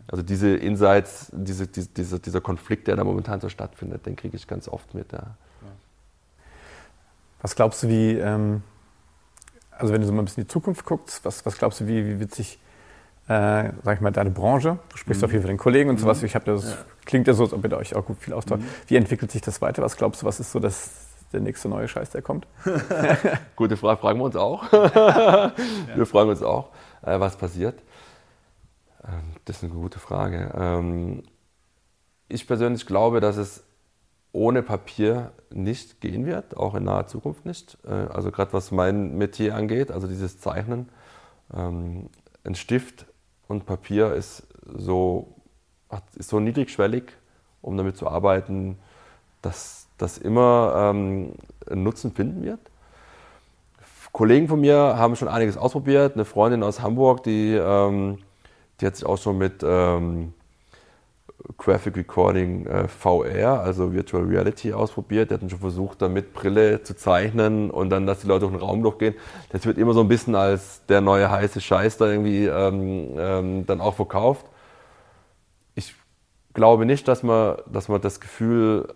[0.10, 4.48] Also diese Insights, diese, diese, dieser Konflikt, der da momentan so stattfindet, den kriege ich
[4.48, 5.12] ganz oft mit.
[5.12, 5.36] Ja.
[7.42, 8.18] Was glaubst du, wie...
[8.18, 8.64] Ähm
[9.80, 11.88] also wenn du so mal ein bisschen in die Zukunft guckst, was, was glaubst du,
[11.88, 12.60] wie, wie wird sich,
[13.28, 15.28] äh, sag ich mal, deine Branche, du sprichst mhm.
[15.28, 16.28] auch viel für den Kollegen und sowas, mhm.
[16.28, 16.78] ich habe das, ja.
[17.06, 18.64] klingt ja so, als ob ihr euch auch gut viel austauscht.
[18.64, 18.70] Mhm.
[18.88, 19.82] Wie entwickelt sich das weiter?
[19.84, 22.48] Was glaubst du, was ist so das, der nächste neue Scheiß, der kommt?
[23.58, 24.72] Gute Frage, fragen wir uns auch.
[24.72, 25.52] ja.
[25.96, 26.70] Wir fragen uns auch,
[27.02, 27.82] äh, was passiert.
[29.04, 30.54] Ähm, das ist eine gute Frage.
[30.58, 31.24] Ähm,
[32.30, 33.66] ich persönlich glaube, dass es
[34.32, 37.78] ohne Papier nicht gehen wird, auch in naher Zukunft nicht.
[37.86, 40.90] Äh, also gerade was mein Metier angeht, also dieses Zeichnen.
[41.54, 42.10] ähm,
[42.48, 43.06] ein Stift
[43.48, 45.34] und Papier ist so,
[46.16, 47.04] ist so niedrigschwellig,
[47.62, 48.78] um damit zu arbeiten,
[49.42, 51.34] dass das immer ähm,
[51.70, 52.60] einen Nutzen finden wird.
[54.12, 56.16] Kollegen von mir haben schon einiges ausprobiert.
[56.16, 58.20] Eine Freundin aus Hamburg, die, ähm,
[58.80, 60.34] die hat sich auch schon mit ähm,
[61.56, 65.32] Graphic Recording äh, VR, also Virtual Reality, ausprobiert.
[65.32, 68.52] Der hat schon versucht, da mit Brille zu zeichnen und dann, dass die Leute durch
[68.52, 69.16] den Raum durchgehen.
[69.50, 73.66] Das wird immer so ein bisschen als der neue heiße Scheiß da irgendwie ähm, ähm,
[73.66, 74.46] dann auch verkauft.
[75.76, 75.96] Ich
[76.54, 78.94] glaube nicht, dass man, dass man das Gefühl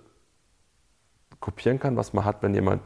[1.39, 2.81] kopieren kann, was man hat, wenn jemand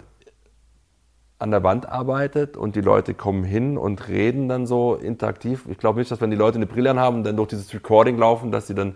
[1.37, 5.65] an der Wand arbeitet und die Leute kommen hin und reden dann so interaktiv.
[5.69, 8.17] Ich glaube nicht, dass wenn die Leute eine Brille haben und dann durch dieses Recording
[8.17, 8.95] laufen, dass sie dann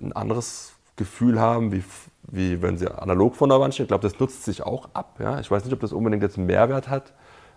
[0.00, 1.84] ein anderes Gefühl haben, wie,
[2.22, 3.84] wie wenn sie analog vor der Wand stehen.
[3.84, 5.18] Ich glaube, das nutzt sich auch ab.
[5.20, 5.40] Ja?
[5.40, 7.12] Ich weiß nicht, ob das unbedingt jetzt einen Mehrwert hat.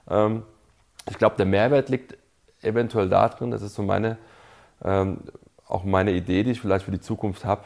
[0.09, 0.43] Ähm,
[1.09, 2.17] ich glaube, der Mehrwert liegt
[2.61, 4.17] eventuell darin, das ist so meine,
[4.83, 5.19] ähm,
[5.67, 7.63] auch meine Idee, die ich vielleicht für die Zukunft habe,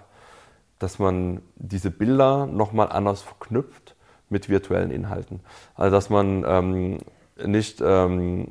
[0.79, 3.95] dass man diese Bilder nochmal anders verknüpft
[4.29, 5.41] mit virtuellen Inhalten.
[5.75, 6.97] Also dass man ähm,
[7.43, 8.47] nicht ähm,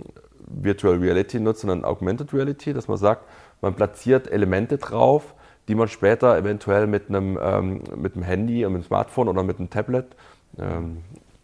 [0.47, 3.25] Virtual Reality nutzt, sondern Augmented Reality, dass man sagt,
[3.61, 5.35] man platziert Elemente drauf,
[5.71, 9.61] die man später eventuell mit einem, ähm, mit einem Handy, mit einem Smartphone oder mit
[9.61, 10.07] einem Tablet
[10.59, 10.99] ähm,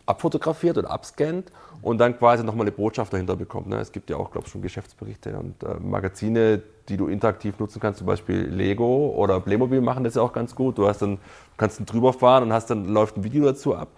[0.05, 3.69] abfotografiert oder abscannt und dann quasi nochmal eine Botschaft dahinter bekommt.
[3.69, 3.77] Ne?
[3.77, 7.79] Es gibt ja auch, glaube ich, schon Geschäftsberichte und äh, Magazine, die du interaktiv nutzen
[7.79, 10.77] kannst, zum Beispiel Lego oder Playmobil machen das ja auch ganz gut.
[10.77, 11.19] Du hast dann,
[11.57, 13.91] kannst dann drüber fahren und hast dann läuft ein Video dazu ab.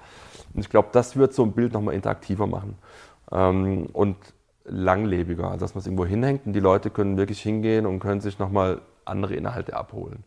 [0.53, 2.77] Und ich glaube, das wird so ein Bild nochmal interaktiver machen
[3.33, 4.17] ähm, und
[4.67, 8.21] langlebiger, also dass man es irgendwo hinhängt und die Leute können wirklich hingehen und können
[8.21, 10.25] sich nochmal andere Inhalte abholen.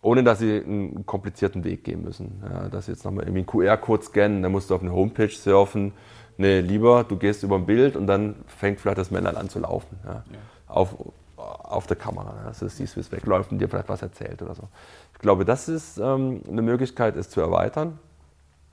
[0.00, 2.42] Ohne dass sie einen komplizierten Weg gehen müssen.
[2.42, 5.28] Ja, dass sie jetzt nochmal irgendwie einen QR-Code scannen, dann musst du auf eine Homepage
[5.28, 5.92] surfen.
[6.38, 9.60] Nee, lieber, du gehst über ein Bild und dann fängt vielleicht das Männlein an zu
[9.60, 9.98] laufen.
[10.04, 10.24] Ja, ja.
[10.66, 10.96] Auf,
[11.36, 12.34] auf der Kamera.
[12.46, 14.68] Dass du siehst, wie es wegläuft und dir vielleicht was erzählt oder so.
[15.12, 17.98] Ich glaube, das ist ähm, eine Möglichkeit, es zu erweitern.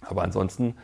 [0.01, 0.75] Aber ansonsten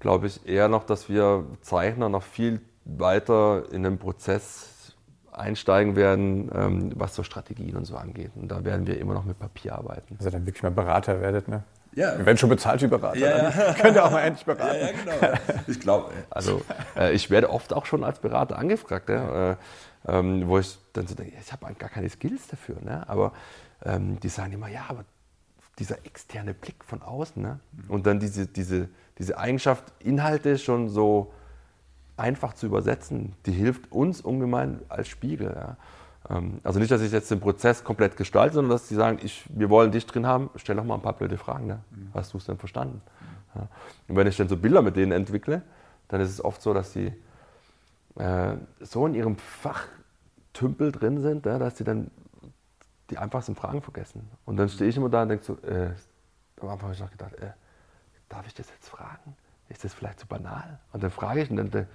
[0.00, 4.77] glaube ich eher noch, dass wir Zeichner noch viel weiter in den Prozess
[5.32, 8.32] einsteigen werden, ähm, was so Strategien und so angeht.
[8.34, 10.16] Und da werden wir immer noch mit Papier arbeiten.
[10.18, 11.62] Also dann wirklich mal Berater werdet, ne?
[11.94, 12.14] Ja.
[12.24, 13.74] Wenn schon bezahlt wie Berater, ja, ja.
[13.74, 14.76] könnt ihr auch mal endlich beraten.
[14.76, 15.38] Ja, ja genau.
[15.66, 16.62] Ich glaube, also
[16.96, 19.56] äh, ich werde oft auch schon als Berater angefragt, ja, äh,
[20.06, 23.08] ähm, wo ich dann so denke, ich habe gar keine Skills dafür, ne?
[23.08, 23.32] aber
[23.84, 25.04] ähm, die sagen immer, ja, aber
[25.78, 27.60] dieser externe Blick von außen ne?
[27.88, 31.32] und dann diese, diese, diese Eigenschaft, Inhalte schon so
[32.18, 35.54] einfach zu übersetzen, die hilft uns ungemein als Spiegel.
[35.54, 35.76] Ja.
[36.28, 39.44] Ähm, also nicht, dass ich jetzt den Prozess komplett gestalte, sondern dass sie sagen, ich,
[39.48, 41.66] wir wollen dich drin haben, stell doch mal ein paar blöde Fragen.
[41.66, 41.80] Ne?
[41.90, 42.10] Mhm.
[42.14, 43.00] Hast du es denn verstanden?
[43.54, 43.68] Ja.
[44.08, 45.62] Und wenn ich dann so Bilder mit denen entwickle,
[46.08, 47.12] dann ist es oft so, dass sie
[48.16, 52.10] äh, so in ihrem Fachtümpel drin sind, ja, dass sie dann
[53.10, 54.28] die einfachsten Fragen vergessen.
[54.44, 55.92] Und dann stehe ich immer da und denke so, äh,
[56.60, 57.52] am Anfang habe ich noch gedacht, äh,
[58.28, 59.36] darf ich das jetzt fragen?
[59.68, 60.78] Ist das vielleicht zu banal?
[60.92, 61.86] Und dann frage ich und dann,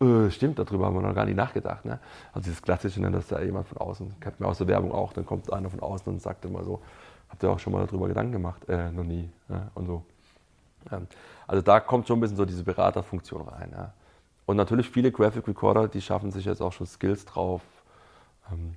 [0.00, 1.84] äh, stimmt, darüber haben wir noch gar nicht nachgedacht.
[1.84, 1.98] Ne?
[2.32, 5.12] Also dieses Klassische, ne, dass da jemand von außen, kennt man aus der Werbung auch,
[5.12, 6.82] dann kommt einer von außen und sagt immer so,
[7.28, 8.68] habt ihr auch schon mal darüber Gedanken gemacht?
[8.68, 9.30] Äh, noch nie.
[9.48, 9.70] Ne?
[9.74, 10.04] Und so.
[10.92, 11.06] Ähm,
[11.46, 13.70] also da kommt schon ein bisschen so diese Beraterfunktion rein.
[13.72, 13.94] Ja?
[14.44, 17.62] Und natürlich viele Graphic Recorder, die schaffen sich jetzt auch schon Skills drauf,
[18.52, 18.74] ähm,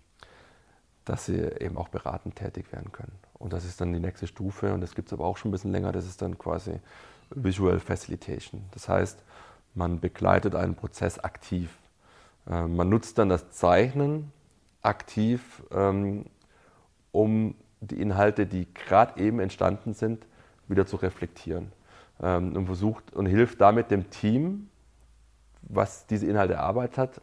[1.05, 3.13] dass sie eben auch beratend tätig werden können.
[3.33, 5.51] Und das ist dann die nächste Stufe und das gibt es aber auch schon ein
[5.51, 6.79] bisschen länger, das ist dann quasi
[7.29, 8.63] Visual Facilitation.
[8.71, 9.23] Das heißt,
[9.75, 11.77] man begleitet einen Prozess aktiv.
[12.49, 14.31] Äh, man nutzt dann das Zeichnen
[14.81, 16.25] aktiv, ähm,
[17.11, 20.25] um die Inhalte, die gerade eben entstanden sind,
[20.67, 21.71] wieder zu reflektieren.
[22.21, 24.69] Ähm, und versucht und hilft damit dem Team,
[25.61, 27.21] was diese Inhalte erarbeitet hat,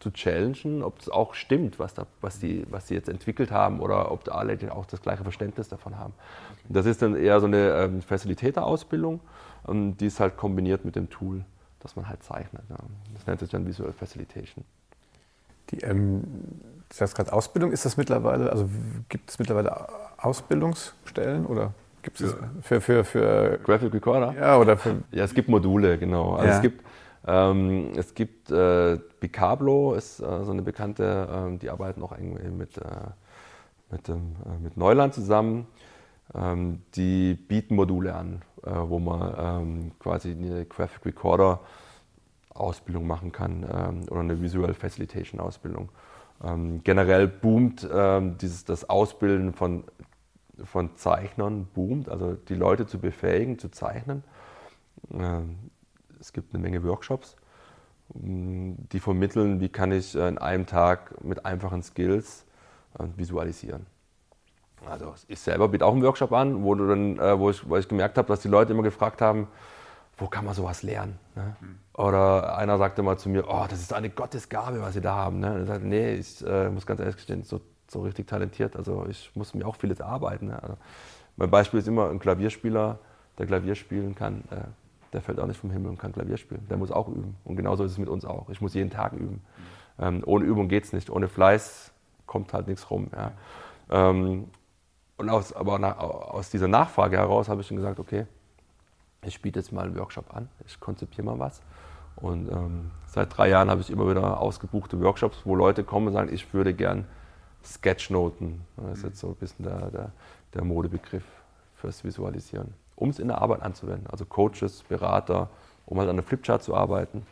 [0.00, 3.80] zu challengen, ob es auch stimmt, was, da, was, die, was sie jetzt entwickelt haben
[3.80, 6.14] oder ob alle auch das gleiche Verständnis davon haben.
[6.52, 6.64] Okay.
[6.70, 9.20] Das ist dann eher so eine ähm, Facilitator-Ausbildung,
[9.68, 11.44] ähm, die ist halt kombiniert mit dem Tool,
[11.80, 12.62] das man halt zeichnet.
[12.68, 12.76] Ja.
[13.14, 14.64] Das nennt sich dann Visual Facilitation.
[15.70, 16.24] Die, ähm,
[16.88, 18.68] das heißt gerade Ausbildung, ist das mittlerweile, also
[19.08, 19.88] gibt es mittlerweile
[20.18, 24.34] Ausbildungsstellen oder gibt es für, für, für Graphic Recorder?
[24.38, 25.02] Ja, oder für.
[25.12, 26.34] Ja, es gibt Module, genau.
[26.34, 26.56] Also ja.
[26.56, 26.84] es gibt
[27.26, 32.56] ähm, es gibt äh, Bicablo, ist äh, so eine bekannte, äh, die arbeiten auch eng
[32.56, 32.82] mit, äh,
[33.90, 35.66] mit, ähm, mit Neuland zusammen.
[36.34, 41.60] Ähm, die bieten Module an, äh, wo man ähm, quasi eine Graphic Recorder
[42.50, 45.90] Ausbildung machen kann ähm, oder eine Visual Facilitation Ausbildung.
[46.42, 47.86] Ähm, generell boomt
[48.40, 49.84] dieses, das Ausbilden von,
[50.64, 54.24] von Zeichnern, boomt, also die Leute zu befähigen, zu zeichnen
[56.18, 57.36] es gibt eine Menge Workshops
[58.14, 62.44] die vermitteln, wie kann ich in einem Tag mit einfachen Skills
[62.98, 63.86] äh, visualisieren.
[64.88, 67.76] Also ich selber biete auch einen Workshop an, wo, du dann, äh, wo, ich, wo
[67.76, 69.48] ich gemerkt habe, dass die Leute immer gefragt haben,
[70.16, 71.18] wo kann man sowas lernen?
[71.34, 71.56] Ne?
[71.60, 71.78] Mhm.
[71.94, 75.40] Oder einer sagte mal zu mir, oh, das ist eine Gottesgabe, was Sie da haben.
[75.40, 75.54] Ne?
[75.54, 79.06] Und ich sagte, nee, ich äh, muss ganz ehrlich gestehen, so, so richtig talentiert, also
[79.08, 80.48] ich muss mir auch vieles arbeiten.
[80.48, 80.62] Ne?
[80.62, 80.76] Also,
[81.36, 82.98] mein Beispiel ist immer ein Klavierspieler,
[83.38, 84.56] der Klavier spielen kann, äh,
[85.12, 86.66] der fällt auch nicht vom Himmel und kann Klavier spielen.
[86.68, 87.36] Der muss auch üben.
[87.44, 88.48] Und genauso ist es mit uns auch.
[88.50, 89.42] Ich muss jeden Tag üben.
[89.98, 90.04] Mhm.
[90.04, 91.10] Ähm, ohne Übung geht es nicht.
[91.10, 91.92] Ohne Fleiß
[92.26, 93.08] kommt halt nichts rum.
[93.12, 93.32] Ja.
[93.90, 94.48] Ähm,
[95.20, 98.26] und aus, aber nach, aus dieser Nachfrage heraus habe ich dann gesagt, okay,
[99.22, 101.60] ich biete jetzt mal einen Workshop an, ich konzipiere mal was.
[102.16, 106.12] Und ähm, seit drei Jahren habe ich immer wieder ausgebuchte Workshops, wo Leute kommen und
[106.12, 107.06] sagen, ich würde gern
[107.64, 108.60] Sketchnoten.
[108.76, 110.12] Das ist jetzt so ein bisschen der, der,
[110.54, 111.24] der Modebegriff
[111.76, 114.06] fürs Visualisieren um es in der Arbeit anzuwenden.
[114.08, 115.48] Also Coaches, Berater,
[115.86, 117.26] um halt an der Flipchart zu arbeiten.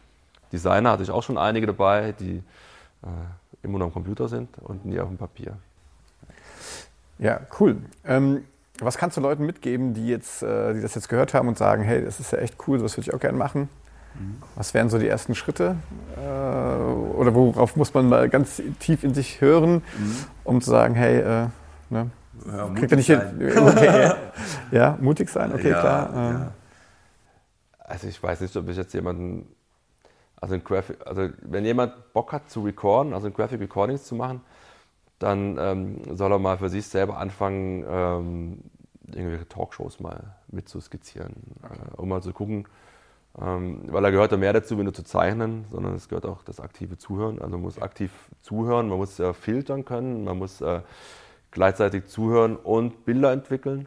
[0.51, 2.43] Designer hatte ich auch schon einige dabei, die
[3.03, 3.07] äh,
[3.63, 5.57] immer noch am Computer sind und nie auf dem Papier.
[7.19, 7.77] Ja, cool.
[8.05, 8.45] Ähm,
[8.81, 11.83] was kannst du Leuten mitgeben, die, jetzt, äh, die das jetzt gehört haben und sagen,
[11.83, 13.69] hey, das ist ja echt cool, das würde ich auch gerne machen?
[14.15, 14.43] Mhm.
[14.55, 15.77] Was wären so die ersten Schritte?
[16.17, 20.17] Äh, oder worauf muss man mal ganz tief in sich hören, mhm.
[20.45, 21.47] um zu sagen, hey, äh,
[21.91, 22.11] ne,
[22.47, 23.21] ja, Kriegt er nicht hin?
[23.57, 24.13] Okay.
[24.71, 26.11] ja, mutig sein, okay, ja, klar.
[26.15, 26.53] Ja.
[27.81, 29.47] Also ich weiß nicht, ob ich jetzt jemanden,
[30.41, 34.15] also, ein Graphic, also wenn jemand Bock hat zu recorden, also ein Graphic Recordings zu
[34.15, 34.41] machen,
[35.19, 38.59] dann ähm, soll er mal für sich selber anfangen, ähm,
[39.07, 42.67] irgendwelche Talkshows mal mitzuskizzieren, äh, um mal zu gucken,
[43.41, 46.43] ähm, weil da gehört ja mehr dazu, wenn du zu zeichnen, sondern es gehört auch
[46.45, 47.39] das aktive Zuhören.
[47.39, 48.13] Also man muss aktiv
[48.43, 50.83] zuhören, man muss äh, filtern können, man muss äh,
[51.51, 53.87] gleichzeitig zuhören und Bilder entwickeln.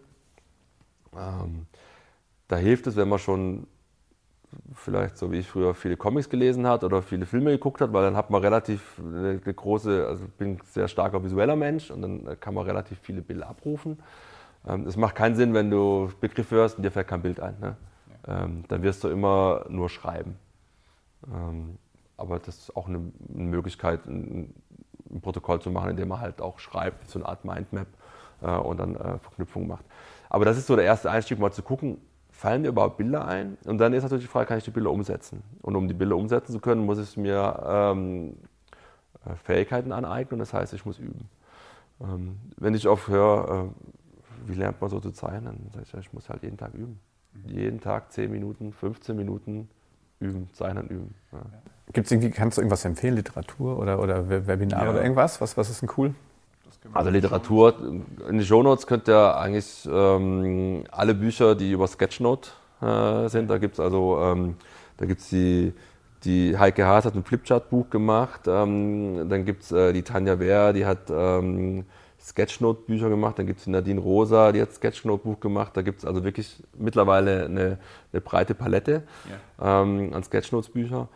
[1.16, 1.66] Ähm,
[2.48, 3.68] da hilft es, wenn man schon
[4.76, 8.04] vielleicht so wie ich früher viele Comics gelesen hat oder viele Filme geguckt hat, weil
[8.04, 12.02] dann hat man relativ eine, große, also ich bin ein sehr starker visueller Mensch und
[12.02, 14.00] dann kann man relativ viele Bilder abrufen.
[14.68, 17.56] Ähm, es macht keinen Sinn, wenn du Begriffe hörst und dir fällt kein Bild ein.
[17.60, 17.76] Ne?
[18.28, 18.44] Ja.
[18.44, 20.38] Ähm, dann wirst du immer nur schreiben.
[21.28, 21.78] Ähm,
[22.18, 24.54] aber das ist auch eine, Möglichkeit, ein,
[25.10, 27.88] ein Protokoll zu machen, indem man halt auch schreibt, so eine Art Mindmap
[28.42, 29.86] äh, und dann äh, Verknüpfungen macht.
[30.30, 31.98] Aber das ist so der erste Einstieg, mal zu gucken,
[32.42, 33.58] fallen mir überhaupt Bilder ein?
[33.66, 35.44] Und dann ist natürlich die Frage, kann ich die Bilder umsetzen?
[35.62, 38.36] Und um die Bilder umsetzen zu können, muss ich mir ähm,
[39.26, 41.30] äh, Fähigkeiten aneignen, das heißt, ich muss üben.
[42.02, 46.08] Ähm, wenn ich oft höre, äh, wie lernt man so zu zeichnen, dann sage ich,
[46.08, 47.00] ich muss halt jeden Tag üben.
[47.46, 49.70] Jeden Tag 10 Minuten, 15 Minuten
[50.20, 51.14] üben, zeichnen, üben.
[51.32, 51.42] Ja.
[51.94, 54.90] Gibt's irgendwie, kannst du irgendwas empfehlen, Literatur oder, oder Webinar ja.
[54.90, 55.42] oder irgendwas?
[55.42, 56.16] Was, was ist denn cool?
[56.94, 57.76] Also Literatur,
[58.28, 62.50] in die Shownotes könnt ihr eigentlich ähm, alle Bücher, die über Sketchnote
[62.82, 64.56] äh, sind, da gibt es also, ähm,
[64.98, 65.74] da gibt's die,
[66.24, 70.74] die Heike Haas hat ein Flipchart-Buch gemacht, ähm, dann gibt es äh, die Tanja Wehr,
[70.74, 71.86] die hat ähm,
[72.20, 76.06] Sketchnote-Bücher gemacht, dann gibt es die Nadine Rosa, die hat Sketchnote-Buch gemacht, da gibt es
[76.06, 77.78] also wirklich mittlerweile eine,
[78.12, 79.04] eine breite Palette
[79.60, 79.82] ja.
[79.82, 81.08] ähm, an Sketchnotes-Bücher.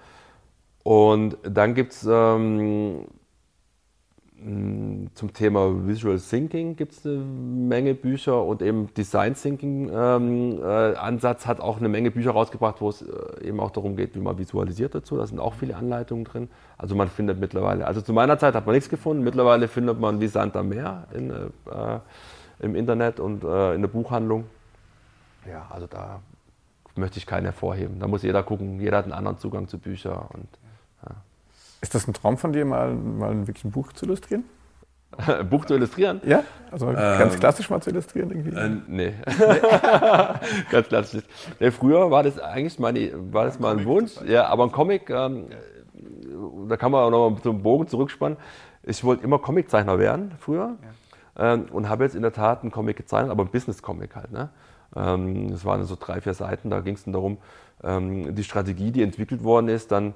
[0.83, 3.07] Und dann gibt es ähm,
[5.15, 10.95] zum Thema Visual Thinking gibt es eine Menge Bücher und eben Design Thinking ähm, äh,
[10.95, 14.19] Ansatz hat auch eine Menge Bücher rausgebracht, wo es äh, eben auch darum geht, wie
[14.19, 15.15] man visualisiert dazu.
[15.15, 16.49] Da sind auch viele Anleitungen drin.
[16.77, 20.19] Also man findet mittlerweile, also zu meiner Zeit hat man nichts gefunden, mittlerweile findet man
[20.19, 21.99] wie Sand am Meer in, äh,
[22.59, 24.45] im Internet und äh, in der Buchhandlung.
[25.49, 26.19] Ja, also da
[26.95, 27.99] möchte ich keinen hervorheben.
[27.99, 30.47] Da muss jeder gucken, jeder hat einen anderen Zugang zu Büchern und
[31.81, 34.43] ist das ein Traum von dir, mal, mal wirklich ein Buch zu illustrieren?
[35.49, 36.21] Buch zu illustrieren?
[36.25, 38.55] Ja, also ganz ähm, klassisch mal zu illustrieren irgendwie?
[38.55, 39.13] Äh, nee.
[40.71, 41.23] ganz klassisch.
[41.59, 44.71] Nee, früher war das eigentlich meine, war das ein mal ein Wunsch, ja, aber ein
[44.71, 45.47] Comic, ähm,
[46.67, 48.37] da kann man auch noch mal so einen Bogen zurückspannen.
[48.83, 50.75] Ich wollte immer Comiczeichner werden früher
[51.37, 51.53] ja.
[51.53, 54.31] ähm, und habe jetzt in der Tat einen Comic gezeichnet, aber ein Business-Comic halt.
[54.31, 54.49] Ne?
[54.95, 57.37] Ähm, das waren so drei, vier Seiten, da ging es dann darum,
[57.83, 60.13] ähm, die Strategie, die entwickelt worden ist, dann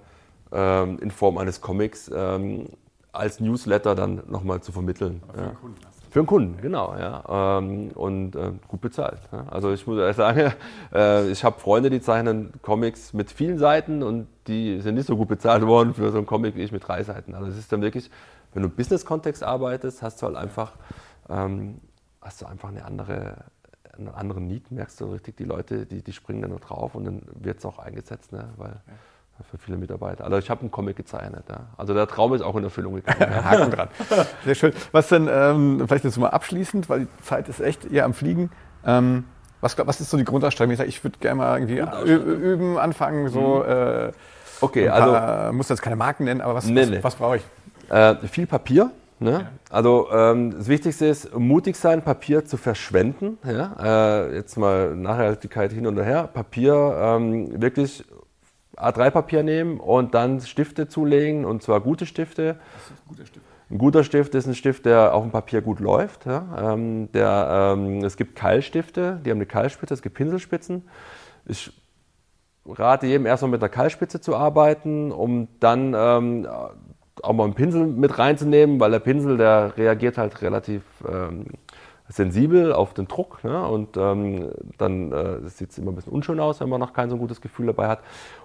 [0.51, 2.67] ähm, in Form eines Comics ähm,
[3.12, 5.22] als Newsletter dann nochmal zu vermitteln.
[5.34, 5.47] Für ja.
[5.47, 5.80] den Kunden.
[6.12, 7.57] Für den Kunden, genau, ja.
[7.60, 9.20] Ähm, und äh, gut bezahlt.
[9.49, 10.53] Also ich muss sagen,
[10.93, 15.16] äh, ich habe Freunde, die zeichnen Comics mit vielen Seiten und die sind nicht so
[15.16, 17.36] gut bezahlt worden für so einen Comic wie ich mit drei Seiten.
[17.36, 18.10] Also es ist dann wirklich,
[18.53, 20.74] wenn du im Business-Kontext arbeitest, hast du halt einfach,
[21.30, 21.80] ähm,
[22.22, 23.45] hast du einfach eine andere,
[23.95, 27.05] einen anderen Need, merkst du richtig, die Leute, die, die springen dann da drauf und
[27.05, 28.49] dann wird es auch eingesetzt, ne?
[28.57, 28.93] weil ja
[29.49, 30.23] für viele Mitarbeiter.
[30.23, 31.45] Also ich habe einen Comic gezeichnet.
[31.49, 31.67] Ja.
[31.77, 33.43] Also der Traum ist auch in Erfüllung gegangen.
[33.43, 33.87] Haken dran.
[34.45, 34.73] Sehr schön.
[34.91, 38.51] Was denn, ähm, vielleicht jetzt mal abschließend, weil die Zeit ist echt eher am Fliegen.
[38.85, 39.25] Ähm,
[39.61, 40.73] was, was ist so die Grundausstattung?
[40.73, 41.79] Ich, ich würde gerne mal irgendwie
[42.21, 43.71] üben, anfangen, so mhm.
[43.71, 44.11] äh,
[44.61, 45.11] Okay, also.
[45.11, 46.99] Paar, muss jetzt keine Marken nennen, aber was, nee, was, nee.
[47.01, 47.43] was brauche ich?
[47.89, 48.91] Äh, viel Papier.
[49.21, 49.31] Ne?
[49.31, 49.51] Ja.
[49.69, 53.37] Also ähm, das Wichtigste ist, mutig sein, Papier zu verschwenden.
[53.45, 53.75] Ja?
[54.27, 56.29] Äh, jetzt mal Nachhaltigkeit hin und her.
[56.33, 58.05] Papier ähm, wirklich
[58.80, 62.57] A3-Papier nehmen und dann Stifte zulegen und zwar gute Stifte.
[62.73, 63.45] Was ist ein guter Stift?
[63.71, 66.25] Ein guter Stift ist ein Stift, der auf dem Papier gut läuft.
[66.25, 66.73] Ja?
[66.73, 70.89] Ähm, der, ähm, es gibt Keilstifte, die haben eine Keilspitze, es gibt Pinselspitzen.
[71.45, 71.71] Ich
[72.65, 76.47] rate jedem erstmal mit einer Keilspitze zu arbeiten, um dann ähm,
[77.21, 81.45] auch mal einen Pinsel mit reinzunehmen, weil der Pinsel, der reagiert halt relativ ähm,
[82.10, 83.43] sensibel auf den Druck.
[83.43, 83.66] Ne?
[83.68, 87.10] Und ähm, dann äh, sieht es immer ein bisschen unschön aus, wenn man noch kein
[87.10, 87.99] so gutes Gefühl dabei hat.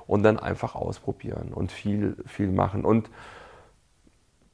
[0.07, 2.85] Und dann einfach ausprobieren und viel, viel machen.
[2.85, 3.11] Und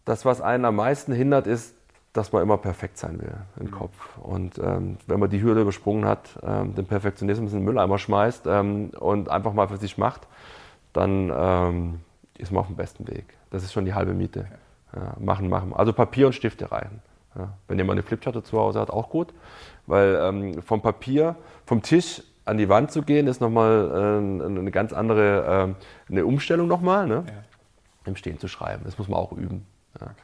[0.04, 1.74] das, was einen am meisten hindert, ist,
[2.12, 3.70] dass man immer perfekt sein will im mhm.
[3.72, 4.18] Kopf.
[4.18, 8.46] Und ähm, wenn man die Hürde übersprungen hat, ähm, den Perfektionismus in den Mülleimer schmeißt
[8.46, 10.26] ähm, und einfach mal für sich macht,
[10.92, 12.00] dann ähm,
[12.38, 13.36] ist man auf dem besten Weg.
[13.50, 14.46] Das ist schon die halbe Miete.
[14.94, 15.72] Ja, machen, machen.
[15.72, 17.00] Also Papier und Stifte reichen.
[17.36, 19.32] Ja, wenn jemand eine Flipcharte zu Hause hat, auch gut.
[19.86, 24.70] Weil ähm, vom Papier, vom Tisch an die Wand zu gehen, ist nochmal äh, eine
[24.70, 25.74] ganz andere
[26.08, 27.06] äh, eine Umstellung nochmal.
[27.06, 27.24] Ne?
[27.26, 27.32] Ja.
[28.04, 28.82] Im Stehen zu schreiben.
[28.84, 29.66] Das muss man auch üben.
[30.00, 30.06] Ja.
[30.06, 30.14] Okay.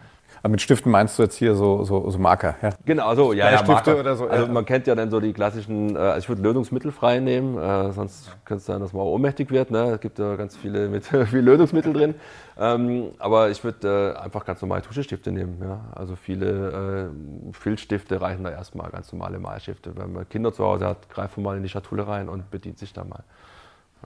[0.42, 2.54] Aber mit Stiften meinst du jetzt hier so, so, so Marker?
[2.62, 2.70] Ja?
[2.84, 4.28] Genau, so, ja, ja, Stifte oder so.
[4.28, 8.30] Also man kennt ja dann so die klassischen, äh, ich würde lösungsmittelfrei nehmen, äh, sonst
[8.44, 9.70] könnte es sein, dass man auch ohnmächtig wird.
[9.70, 9.94] Ne?
[9.94, 12.14] Es gibt ja ganz viele mit viel Lösungsmittel drin.
[12.58, 15.58] Ähm, aber ich würde äh, einfach ganz normale Tuschestifte nehmen.
[15.60, 15.80] Ja?
[15.94, 17.10] Also viele
[17.50, 19.96] äh, Filzstifte reichen da erstmal, ganz normale Malstifte.
[19.96, 22.78] Wenn man Kinder zu Hause hat, greift man mal in die Schatulle rein und bedient
[22.78, 23.24] sich da mal.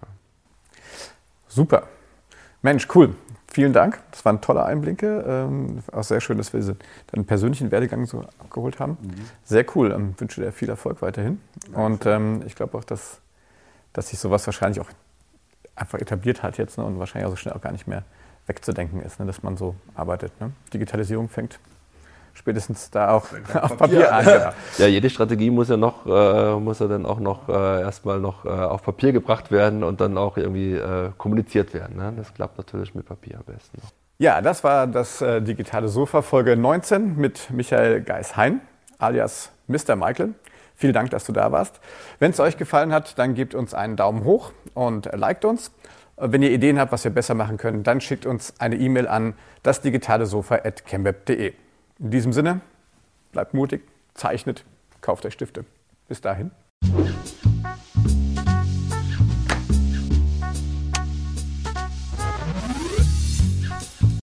[0.01, 0.09] Ja.
[1.49, 1.83] Super.
[2.63, 3.15] Mensch, cool.
[3.53, 4.01] Vielen Dank.
[4.13, 5.25] Das waren tolle Einblicke.
[5.27, 6.77] Ähm, auch sehr schön, dass wir
[7.11, 8.97] deinen persönlichen Werdegang so abgeholt haben.
[9.01, 9.15] Mhm.
[9.45, 9.91] Sehr cool.
[9.91, 11.41] Ähm, wünsche dir viel Erfolg weiterhin.
[11.65, 11.81] Danke.
[11.81, 13.21] Und ähm, ich glaube auch, dass,
[13.93, 14.89] dass sich sowas wahrscheinlich auch
[15.75, 18.05] einfach etabliert hat jetzt ne, und wahrscheinlich auch so schnell auch gar nicht mehr
[18.47, 20.39] wegzudenken ist, ne, dass man so arbeitet.
[20.41, 20.53] Ne?
[20.73, 21.59] Digitalisierung fängt
[22.41, 24.53] spätestens da auch auf Papier, Papier an.
[24.79, 28.45] Ja, jede Strategie muss ja noch, äh, muss ja dann auch noch äh, erstmal noch
[28.45, 31.97] äh, auf Papier gebracht werden und dann auch irgendwie äh, kommuniziert werden.
[31.97, 32.13] Ne?
[32.17, 33.79] Das klappt natürlich mit Papier am besten.
[34.19, 38.61] Ja, das war das äh, digitale Sofa Folge 19 mit Michael Geis-Hein,
[38.99, 39.97] alias Mr.
[39.97, 40.35] Michael.
[40.75, 41.79] Vielen Dank, dass du da warst.
[42.19, 45.73] Wenn es euch gefallen hat, dann gebt uns einen Daumen hoch und liked uns.
[46.17, 49.35] Wenn ihr Ideen habt, was wir besser machen können, dann schickt uns eine E-Mail an
[49.63, 51.53] dasdigitalesofa.chemweb.de.
[52.01, 52.63] In diesem Sinne,
[53.31, 53.83] bleibt mutig,
[54.15, 54.65] zeichnet,
[55.03, 55.67] kauft euch Stifte.
[56.09, 56.51] Bis dahin.